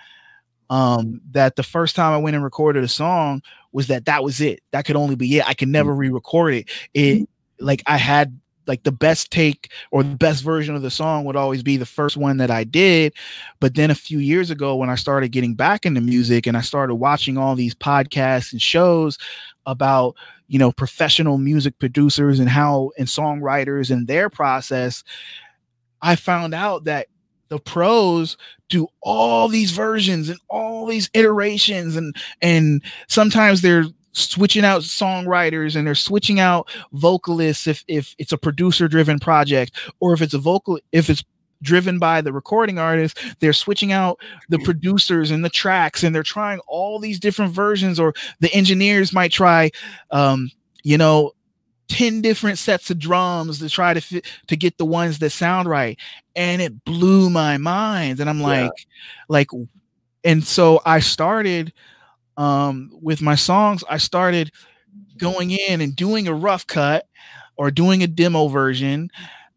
[0.69, 3.41] um that the first time i went and recorded a song
[3.77, 5.99] was that that was it that could only be it i could never mm.
[5.99, 10.81] re-record it it like i had like the best take or the best version of
[10.81, 13.13] the song would always be the first one that I did.
[13.61, 16.61] But then a few years ago, when I started getting back into music and I
[16.61, 19.17] started watching all these podcasts and shows
[19.65, 20.15] about,
[20.47, 25.01] you know, professional music producers and how and songwriters and their process,
[26.01, 27.07] I found out that
[27.49, 28.37] the pros
[28.69, 35.75] do all these versions and all these iterations and and sometimes they're switching out songwriters
[35.75, 40.33] and they're switching out vocalists if if it's a producer driven project or if it's
[40.33, 41.23] a vocal if it's
[41.61, 44.19] driven by the recording artist they're switching out
[44.49, 49.13] the producers and the tracks and they're trying all these different versions or the engineers
[49.13, 49.69] might try
[50.11, 50.49] um
[50.83, 51.31] you know
[51.87, 55.69] 10 different sets of drums to try to fit to get the ones that sound
[55.69, 55.99] right
[56.35, 58.85] and it blew my mind and i'm like yeah.
[59.29, 59.49] like
[60.23, 61.71] and so i started
[62.37, 64.51] um, with my songs, I started
[65.17, 67.07] going in and doing a rough cut
[67.57, 69.09] or doing a demo version.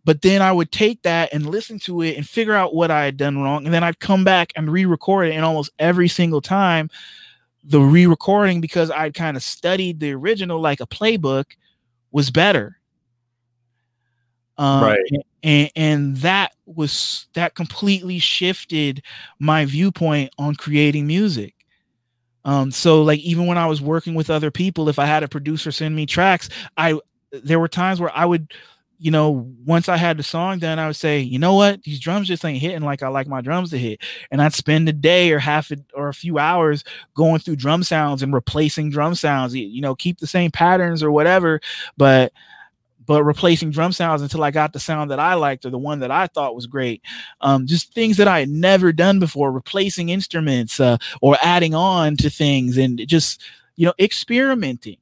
[0.05, 3.05] But then I would take that and listen to it and figure out what I
[3.05, 3.67] had done wrong.
[3.67, 5.35] And then I'd come back and re record it.
[5.35, 6.89] And almost every single time,
[7.63, 11.45] the re recording, because I'd kind of studied the original like a playbook,
[12.13, 12.77] was better.
[14.59, 14.99] Um, right.
[15.43, 19.03] And, and that was that completely shifted
[19.39, 21.55] my viewpoint on creating music.
[22.45, 25.29] Um, so like even when I was working with other people, if I had a
[25.29, 26.99] producer send me tracks, I
[27.33, 28.53] there were times where I would,
[29.01, 31.99] you know, once I had the song done, I would say, you know what, these
[31.99, 34.93] drums just ain't hitting like I like my drums to hit, and I'd spend a
[34.93, 36.85] day or half a, or a few hours
[37.15, 39.55] going through drum sounds and replacing drum sounds.
[39.55, 41.61] You know, keep the same patterns or whatever,
[41.97, 42.33] but
[43.07, 46.01] but replacing drum sounds until I got the sound that I liked or the one
[46.01, 47.03] that I thought was great.
[47.41, 52.17] Um, just things that I had never done before, replacing instruments uh, or adding on
[52.19, 53.43] to things and just,
[53.77, 54.99] you know, experimenting.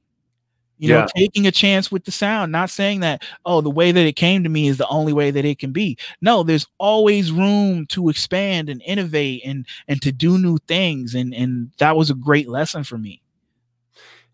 [0.79, 1.01] You yeah.
[1.01, 4.15] know, taking a chance with the sound, not saying that, oh, the way that it
[4.15, 5.99] came to me is the only way that it can be.
[6.21, 11.15] No, there's always room to expand and innovate and and to do new things.
[11.15, 13.21] And and that was a great lesson for me.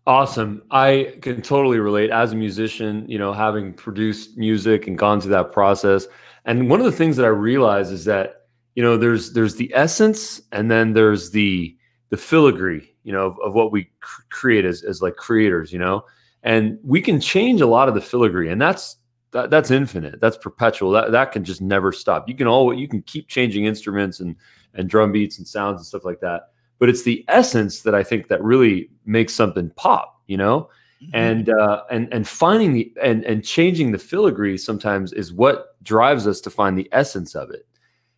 [0.07, 0.61] Awesome.
[0.69, 5.31] I can totally relate as a musician, you know, having produced music and gone through
[5.31, 6.05] that process.
[6.45, 8.43] And one of the things that I realize is that,
[8.75, 11.75] you know, there's there's the essence and then there's the
[12.09, 15.79] the filigree, you know, of, of what we cr- create as, as like creators, you
[15.79, 16.05] know.
[16.45, 18.95] And we can change a lot of the filigree and that's
[19.31, 20.21] that, that's infinite.
[20.21, 20.91] That's perpetual.
[20.91, 22.29] That that can just never stop.
[22.29, 24.37] You can all you can keep changing instruments and
[24.73, 28.03] and drum beats and sounds and stuff like that but it's the essence that I
[28.03, 30.69] think that really makes something pop, you know?
[31.01, 31.15] Mm-hmm.
[31.15, 36.25] And uh, and and finding the and and changing the filigree sometimes is what drives
[36.25, 37.67] us to find the essence of it,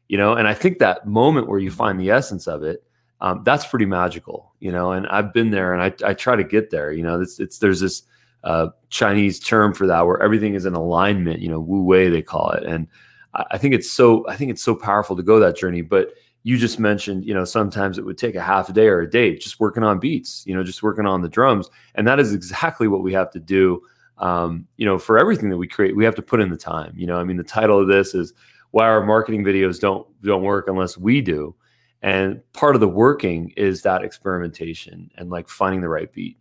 [0.07, 0.34] you know.
[0.34, 2.84] And I think that moment where you find the essence of it,
[3.19, 4.91] um, that's pretty magical, you know.
[4.91, 7.19] And I've been there, and I I try to get there, you know.
[7.19, 8.03] It's it's there's this
[8.47, 12.21] uh, Chinese term for that where everything is in alignment, you know, Wu Wei they
[12.21, 12.87] call it, and
[13.33, 16.13] I, I think it's so I think it's so powerful to go that journey, but
[16.43, 19.09] you just mentioned, you know, sometimes it would take a half a day or a
[19.09, 21.69] day just working on beats, you know, just working on the drums.
[21.95, 23.81] And that is exactly what we have to do.
[24.17, 26.93] Um, you know, for everything that we create, we have to put in the time.
[26.95, 28.33] You know, I mean, the title of this is
[28.71, 31.53] why our marketing videos don't don't work unless we do.
[32.01, 36.37] And part of the working is that experimentation and like finding the right beat.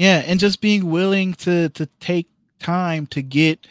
[0.00, 2.26] Yeah, and just being willing to to take
[2.58, 3.66] time to get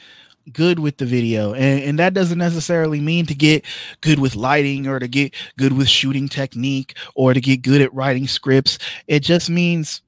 [0.53, 1.55] good with the video.
[1.55, 3.65] And, and that doesn't necessarily mean to get
[4.01, 7.91] good with lighting or to get good with shooting technique or to get good at
[7.95, 8.77] writing scripts.
[9.07, 10.03] It just means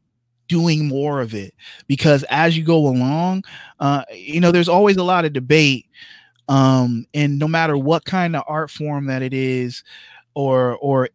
[0.48, 1.56] doing more of it.
[1.88, 3.44] Because as you go along
[3.80, 5.88] uh, you know there's always a lot of debate
[6.48, 9.84] um, and no matter what kind of art form that it is
[10.36, 11.10] or or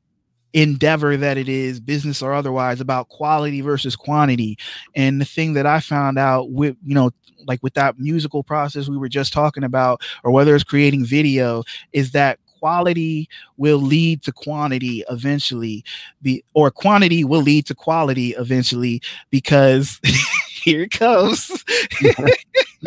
[0.57, 4.57] endeavor that it is business or otherwise about quality versus quantity.
[4.95, 7.11] And the thing that i found out with you know
[7.47, 11.63] like with that musical process we were just talking about, or whether it's creating video,
[11.93, 13.29] is that quality
[13.59, 15.85] will lead to quantity eventually.
[16.23, 20.01] Be or quantity will lead to quality eventually because
[20.67, 21.65] here it comes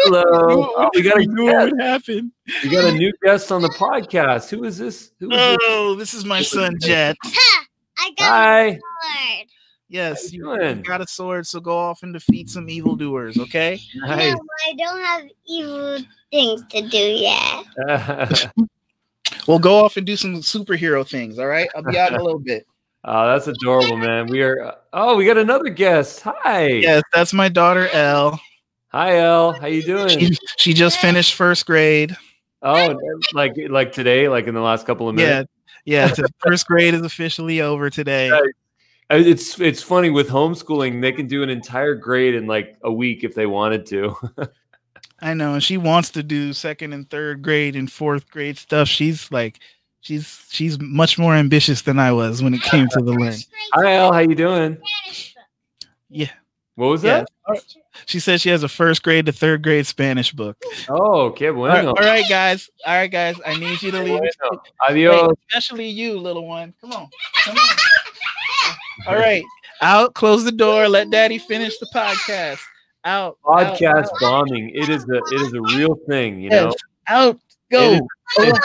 [0.02, 0.24] hello
[0.78, 2.32] oh, we got a new what happened
[2.64, 6.12] we got a new guest on the podcast who is this who is oh this?
[6.12, 7.16] this is my son jet
[8.00, 8.62] I got Hi.
[8.62, 9.48] a sword.
[9.90, 10.82] Yes, you you, you doing?
[10.84, 13.80] got a sword, so go off and defeat some evildoers, okay?
[13.96, 14.34] Nice.
[14.34, 16.00] No, I don't have evil
[16.32, 18.52] things to do yet.
[19.48, 21.68] Well, go off and do some superhero things, all right?
[21.76, 22.68] I'll be out in a little bit.
[23.04, 24.28] Oh, that's adorable, man.
[24.28, 24.76] We are.
[24.94, 26.22] Oh, we got another guest.
[26.22, 26.68] Hi.
[26.68, 28.40] Yes, that's my daughter Elle.
[28.92, 29.54] Hi, El.
[29.54, 30.10] How you doing?
[30.10, 32.16] She, she just finished first grade.
[32.62, 32.98] Oh,
[33.34, 35.50] like like today, like in the last couple of minutes.
[35.86, 36.14] yeah.
[36.18, 36.26] yeah.
[36.40, 38.30] first grade is officially over today.
[38.30, 38.54] Right.
[39.12, 42.92] Uh, It's it's funny with homeschooling, they can do an entire grade in like a
[42.92, 44.16] week if they wanted to.
[45.22, 48.88] I know, and she wants to do second and third grade and fourth grade stuff.
[48.88, 49.60] She's like,
[50.02, 53.36] she's she's much more ambitious than I was when it came to the learn.
[53.74, 54.14] Hi, El.
[54.14, 54.78] How you doing?
[56.10, 56.32] Yeah,
[56.76, 57.26] What was Yeah.
[57.48, 57.64] that?
[58.06, 60.58] she says she has a first grade to third grade Spanish book.
[60.88, 61.90] Oh, que All right, bueno.
[61.90, 62.70] all right, guys.
[62.86, 63.36] All right, guys.
[63.46, 64.20] I need you to leave.
[64.20, 64.30] Bueno.
[64.52, 65.34] Wait, Adios.
[65.50, 66.74] especially you, little one.
[66.82, 67.10] Come on.
[67.44, 69.08] Come on.
[69.08, 69.44] All right.
[69.82, 70.14] Out.
[70.14, 70.88] Close the door.
[70.90, 72.60] Let daddy finish the podcast.
[73.06, 73.38] Out.
[73.50, 74.72] out, Podcast out, bombing.
[74.76, 76.72] It is a it is a real thing, you know.
[77.08, 77.40] Out.
[77.72, 78.00] Go.
[78.38, 78.52] Oh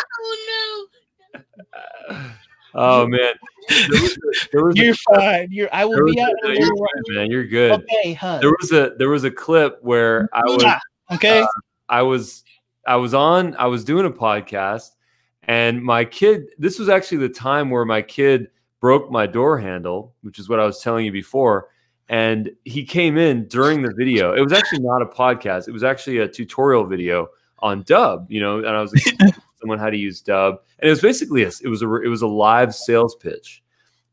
[2.74, 3.34] Oh man.
[3.68, 5.48] There was a, there was You're fine.
[5.50, 5.68] You're.
[5.72, 6.32] I will was be a- out.
[6.42, 6.76] no, you're little
[7.06, 7.30] good, man.
[7.30, 7.72] You're good.
[7.72, 8.40] Okay, hug.
[8.40, 10.78] There was a there was a clip where I was Mwah.
[11.12, 11.42] Okay.
[11.42, 11.46] Uh,
[11.88, 12.42] I was
[12.86, 14.90] I was on I was doing a podcast
[15.44, 18.48] and my kid this was actually the time where my kid
[18.80, 21.68] broke my door handle, which is what I was telling you before.
[22.08, 24.34] And he came in during the video.
[24.34, 25.68] It was actually not a podcast.
[25.68, 27.28] It was actually a tutorial video
[27.60, 30.58] on Dubb, you know, and I was explaining to someone how to use Dubb.
[30.78, 33.62] And it was basically a, it was a it was a live sales pitch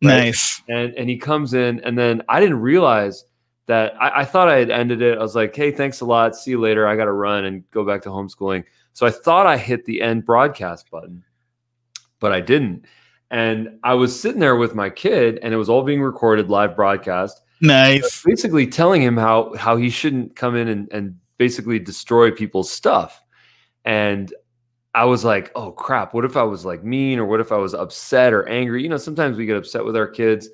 [0.04, 0.26] right?
[0.26, 0.62] nice.
[0.68, 3.26] and and he comes in and then i didn't realize
[3.68, 6.36] that I, I thought i had ended it i was like hey thanks a lot
[6.36, 9.58] see you later i gotta run and go back to homeschooling so i thought i
[9.58, 11.24] hit the end broadcast button
[12.20, 12.86] but i didn't
[13.30, 16.76] and i was sitting there with my kid and it was all being recorded live
[16.76, 18.24] broadcast Nice.
[18.24, 23.24] basically telling him how how he shouldn't come in and, and basically destroy people's stuff
[23.86, 24.34] and
[24.94, 27.58] i was like oh crap what if i was like mean or what if i
[27.58, 28.84] was upset or angry?
[28.84, 30.50] You know sometimes we get upset with our kids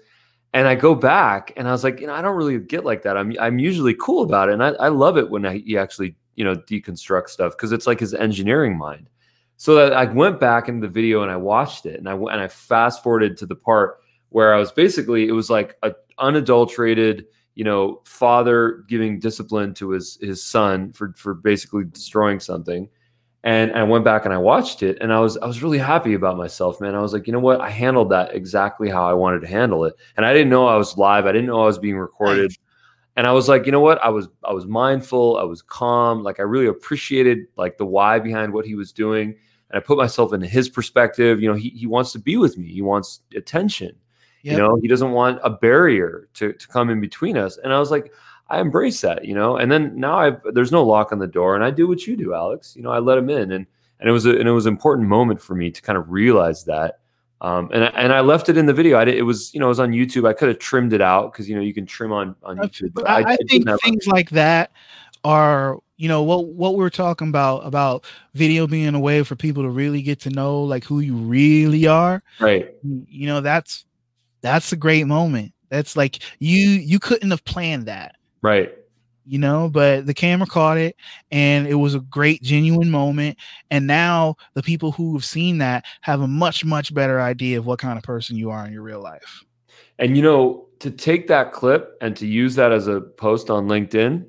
[0.53, 3.01] and i go back and i was like you know i don't really get like
[3.03, 3.17] that.
[3.17, 4.53] I'm, I'm usually cool about it.
[4.53, 7.87] And i, I love it when I, he actually you know deconstruct stuff because it's
[7.87, 9.09] like his engineering mind.
[9.57, 12.41] So that i went back into the video and i watched it and i and
[12.41, 17.25] i fast forwarded to the part where i was basically it was like a unadulterated
[17.55, 22.87] you know father giving discipline to his his son for for basically destroying something
[23.47, 26.15] and I went back and I watched it and I was I was really happy
[26.15, 26.95] about myself man.
[26.95, 27.61] I was like you know what?
[27.61, 29.95] I handled that exactly how I wanted to handle it.
[30.17, 31.25] And I didn't know I was live.
[31.25, 32.53] I didn't know I was being recorded.
[33.15, 34.03] And I was like you know what?
[34.03, 35.37] I was I was mindful.
[35.37, 36.23] I was calm.
[36.23, 39.37] Like I really appreciated like the why behind what he was doing.
[39.69, 41.41] And I put myself in his perspective.
[41.41, 42.67] You know he he wants to be with me.
[42.67, 43.95] He wants attention.
[44.43, 44.51] Yep.
[44.51, 47.57] you know he doesn't want a barrier to, to come in between us.
[47.57, 48.13] And i was like
[48.49, 51.55] i embrace that you know and then now i there's no lock on the door
[51.55, 53.65] and i do what you do alex you know i let him in and
[53.99, 56.09] and it was a, and it was an important moment for me to kind of
[56.09, 56.99] realize that
[57.39, 58.97] um, and I, and I left it in the video.
[58.97, 60.27] I did, it was you know it was on YouTube.
[60.27, 62.93] I could have trimmed it out because you know you can trim on on YouTube.
[62.95, 64.71] But I, I didn't think things like that
[65.23, 69.63] are you know what what we're talking about about video being a way for people
[69.63, 72.73] to really get to know like who you really are right.
[72.83, 73.85] you know that's
[74.41, 78.73] that's a great moment that's like you you couldn't have planned that Right.
[79.25, 80.95] you know but the camera caught it
[81.31, 83.37] and it was a great genuine moment
[83.71, 87.65] and now the people who have seen that have a much much better idea of
[87.65, 89.43] what kind of person you are in your real life
[89.99, 93.67] And you know, to take that clip and to use that as a post on
[93.67, 94.23] LinkedIn,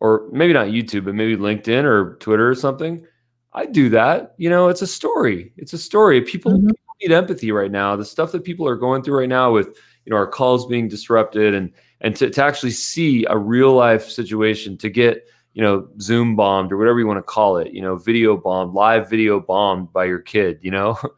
[0.00, 3.06] or maybe not YouTube, but maybe LinkedIn or Twitter or something,
[3.52, 4.34] I do that.
[4.38, 5.52] You know, it's a story.
[5.56, 6.20] It's a story.
[6.20, 6.70] People, Mhm.
[7.00, 7.96] Need empathy right now.
[7.96, 10.88] The stuff that people are going through right now with you know our calls being
[10.88, 15.88] disrupted and and to, to actually see a real life situation to get you know
[16.00, 19.40] zoom bombed or whatever you want to call it you know video bombed live video
[19.40, 20.98] bombed by your kid you know?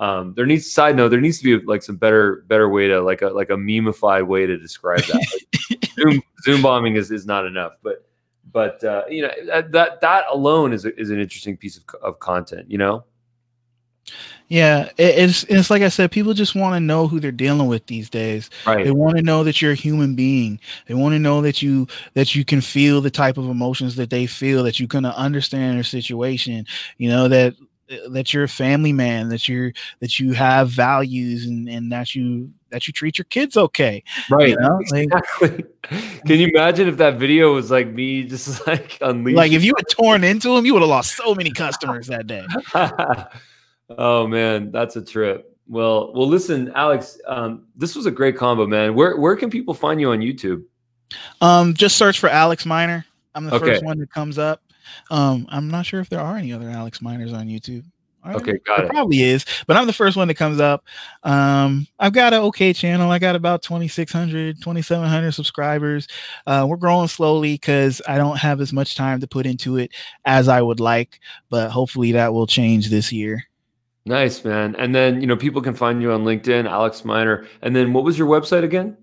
[0.00, 3.00] Um, there needs side note there needs to be like some better better way to
[3.00, 5.26] like a like a memeified way to describe that.
[5.72, 8.06] Like, zoom zoom bombing is, is not enough but
[8.52, 11.82] but uh, you know that, that that alone is a, is an interesting piece of,
[12.00, 13.02] of content you know
[14.48, 17.86] yeah it's it's like i said people just want to know who they're dealing with
[17.86, 18.50] these days.
[18.66, 18.84] Right.
[18.84, 20.60] They want to know that you're a human being.
[20.86, 24.10] They want to know that you that you can feel the type of emotions that
[24.10, 27.54] they feel that you can understand their situation you know that
[28.10, 32.50] that you're a family man that you're that you have values and and that you
[32.70, 34.50] that you treat your kids okay right.
[34.50, 35.64] you know like, exactly.
[36.26, 39.72] Can you imagine if that video was like me just like unleashed like if you
[39.76, 42.46] had torn into them you would have lost so many customers that day
[43.96, 47.18] oh man that's a trip Well, well, listen, Alex.
[47.26, 48.94] Um, this was a great combo, man.
[48.94, 50.62] Where where can people find you on YouTube?
[51.40, 53.04] Um, just search for Alex Miner.
[53.34, 53.66] I'm the Okay.
[53.72, 54.62] first one that comes up.
[55.10, 57.84] Um, I'm not sure if there are any other Alex Miners on YouTube.
[58.26, 58.90] Okay, got There it.
[58.90, 60.84] probably is, but I'm the first one that comes up.
[61.22, 63.10] Um, I've got an okay channel.
[63.10, 66.08] I got about 2,600, 2,700 subscribers.
[66.46, 69.92] Uh, we're growing slowly because I don't have as much time to put into it
[70.26, 73.44] as I would like, but hopefully that will change this year.
[74.08, 74.74] Nice, man.
[74.76, 77.46] And then you know people can find you on LinkedIn, Alex Miner.
[77.60, 78.96] And then what was your website again?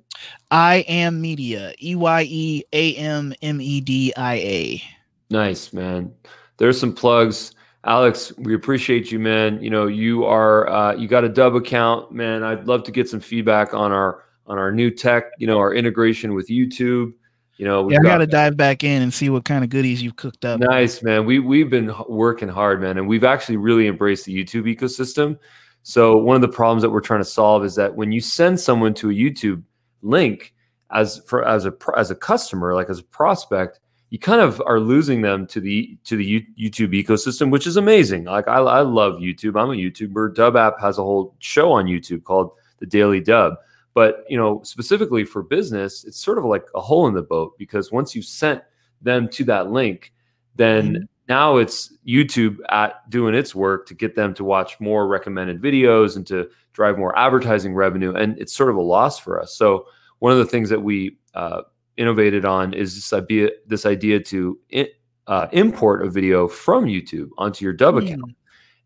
[0.50, 4.84] I am media, E Y E A M M E D I A.
[5.30, 6.12] Nice, man.
[6.58, 7.54] There's some plugs.
[7.84, 9.62] Alex, we appreciate you, man.
[9.62, 12.44] You know, you are uh, you got a Dubb account, man.
[12.44, 15.72] I'd love to get some feedback on our on our new tech, you know, our
[15.72, 17.14] integration with YouTube.
[17.58, 20.04] You know, Yeah, I got- to dive back in and see what kind of goodies
[20.04, 20.60] you've cooked up.
[20.60, 21.26] Nice, man.
[21.26, 25.38] We we've been working hard, man, and we've actually really embraced the YouTube ecosystem.
[25.84, 28.60] So one of the problems that we're trying to solve is that when you send
[28.60, 29.62] someone to a YouTube
[30.02, 30.54] link
[30.92, 33.80] as for as a as a customer, like as a prospect,
[34.10, 37.78] you kind of are losing them to the to the You- YouTube ecosystem, which is
[37.78, 38.26] amazing.
[38.26, 39.60] Like I, I love YouTube.
[39.62, 40.34] I'm a YouTuber.
[40.36, 43.56] Dubb app has a whole show on YouTube called the Daily Dubb.
[43.96, 47.58] But you know, specifically for business, it's sort of like a hole in the boat
[47.58, 48.62] because once you've sent
[49.02, 50.14] them to that link,
[50.56, 55.62] then now it's YouTube at doing its work to get them to watch more recommended
[55.62, 58.14] videos and to drive more advertising revenue.
[58.14, 59.56] And it's sort of a loss for us.
[59.56, 59.88] So
[60.20, 61.62] one of the things that we uh,
[61.98, 64.90] innovated on is this idea, this idea to i-
[65.28, 68.36] uh, import a video from YouTube onto your Dubb account.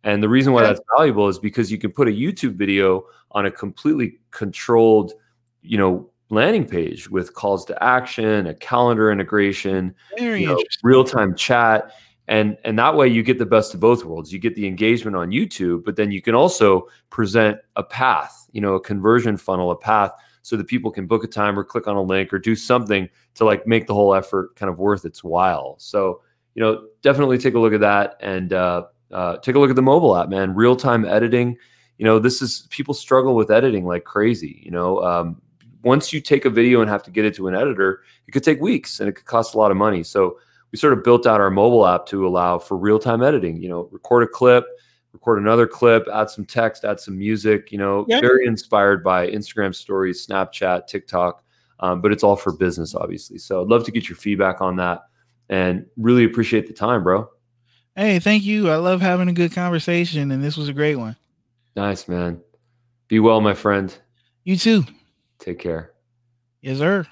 [0.04, 3.45] And the reason why that's valuable is because you can put a YouTube video on
[3.45, 5.14] a completely controlled,
[5.62, 11.91] you know, landing page with calls to action, a calendar integration, you know, real-time chat.
[12.28, 14.32] And and that way you get the best of both worlds.
[14.32, 18.62] You get the engagement on youtube but then you can also present a path you
[18.62, 21.88] know a conversion funnel a path so that people can book a time or click
[21.88, 25.06] on a link or do something to like make the whole effort kind of worth
[25.06, 25.76] its while.
[25.80, 26.22] So
[26.56, 29.76] you know definitely take a look at that and uh, uh, take a look at
[29.76, 31.57] the mobile app man real-time editing.
[31.97, 35.41] You know this is people struggle with editing like crazy you know um,
[35.84, 38.43] once you take a video and have to get it to an editor it could
[38.43, 40.03] take weeks and it could cost a lot of money.
[40.03, 40.38] So
[40.72, 43.89] we sort of built out our mobile app to allow for real-time editing you know
[43.91, 44.66] record a clip
[45.14, 48.22] record another clip add some text add some music you know Yeah.
[48.22, 51.43] very inspired by instagram stories snapchat tiktok
[51.80, 53.39] um, but it's all for business obviously.
[53.39, 55.05] So i'd love to get your feedback on that
[55.49, 57.28] and really appreciate the time bro
[58.00, 58.70] Hey, thank you.
[58.70, 61.18] I love having a good conversation, and this was a great one.
[61.76, 62.39] nice man
[63.10, 63.93] be well my friend
[64.45, 64.86] You too.
[65.39, 65.91] take care
[66.62, 67.06] Yes, sir.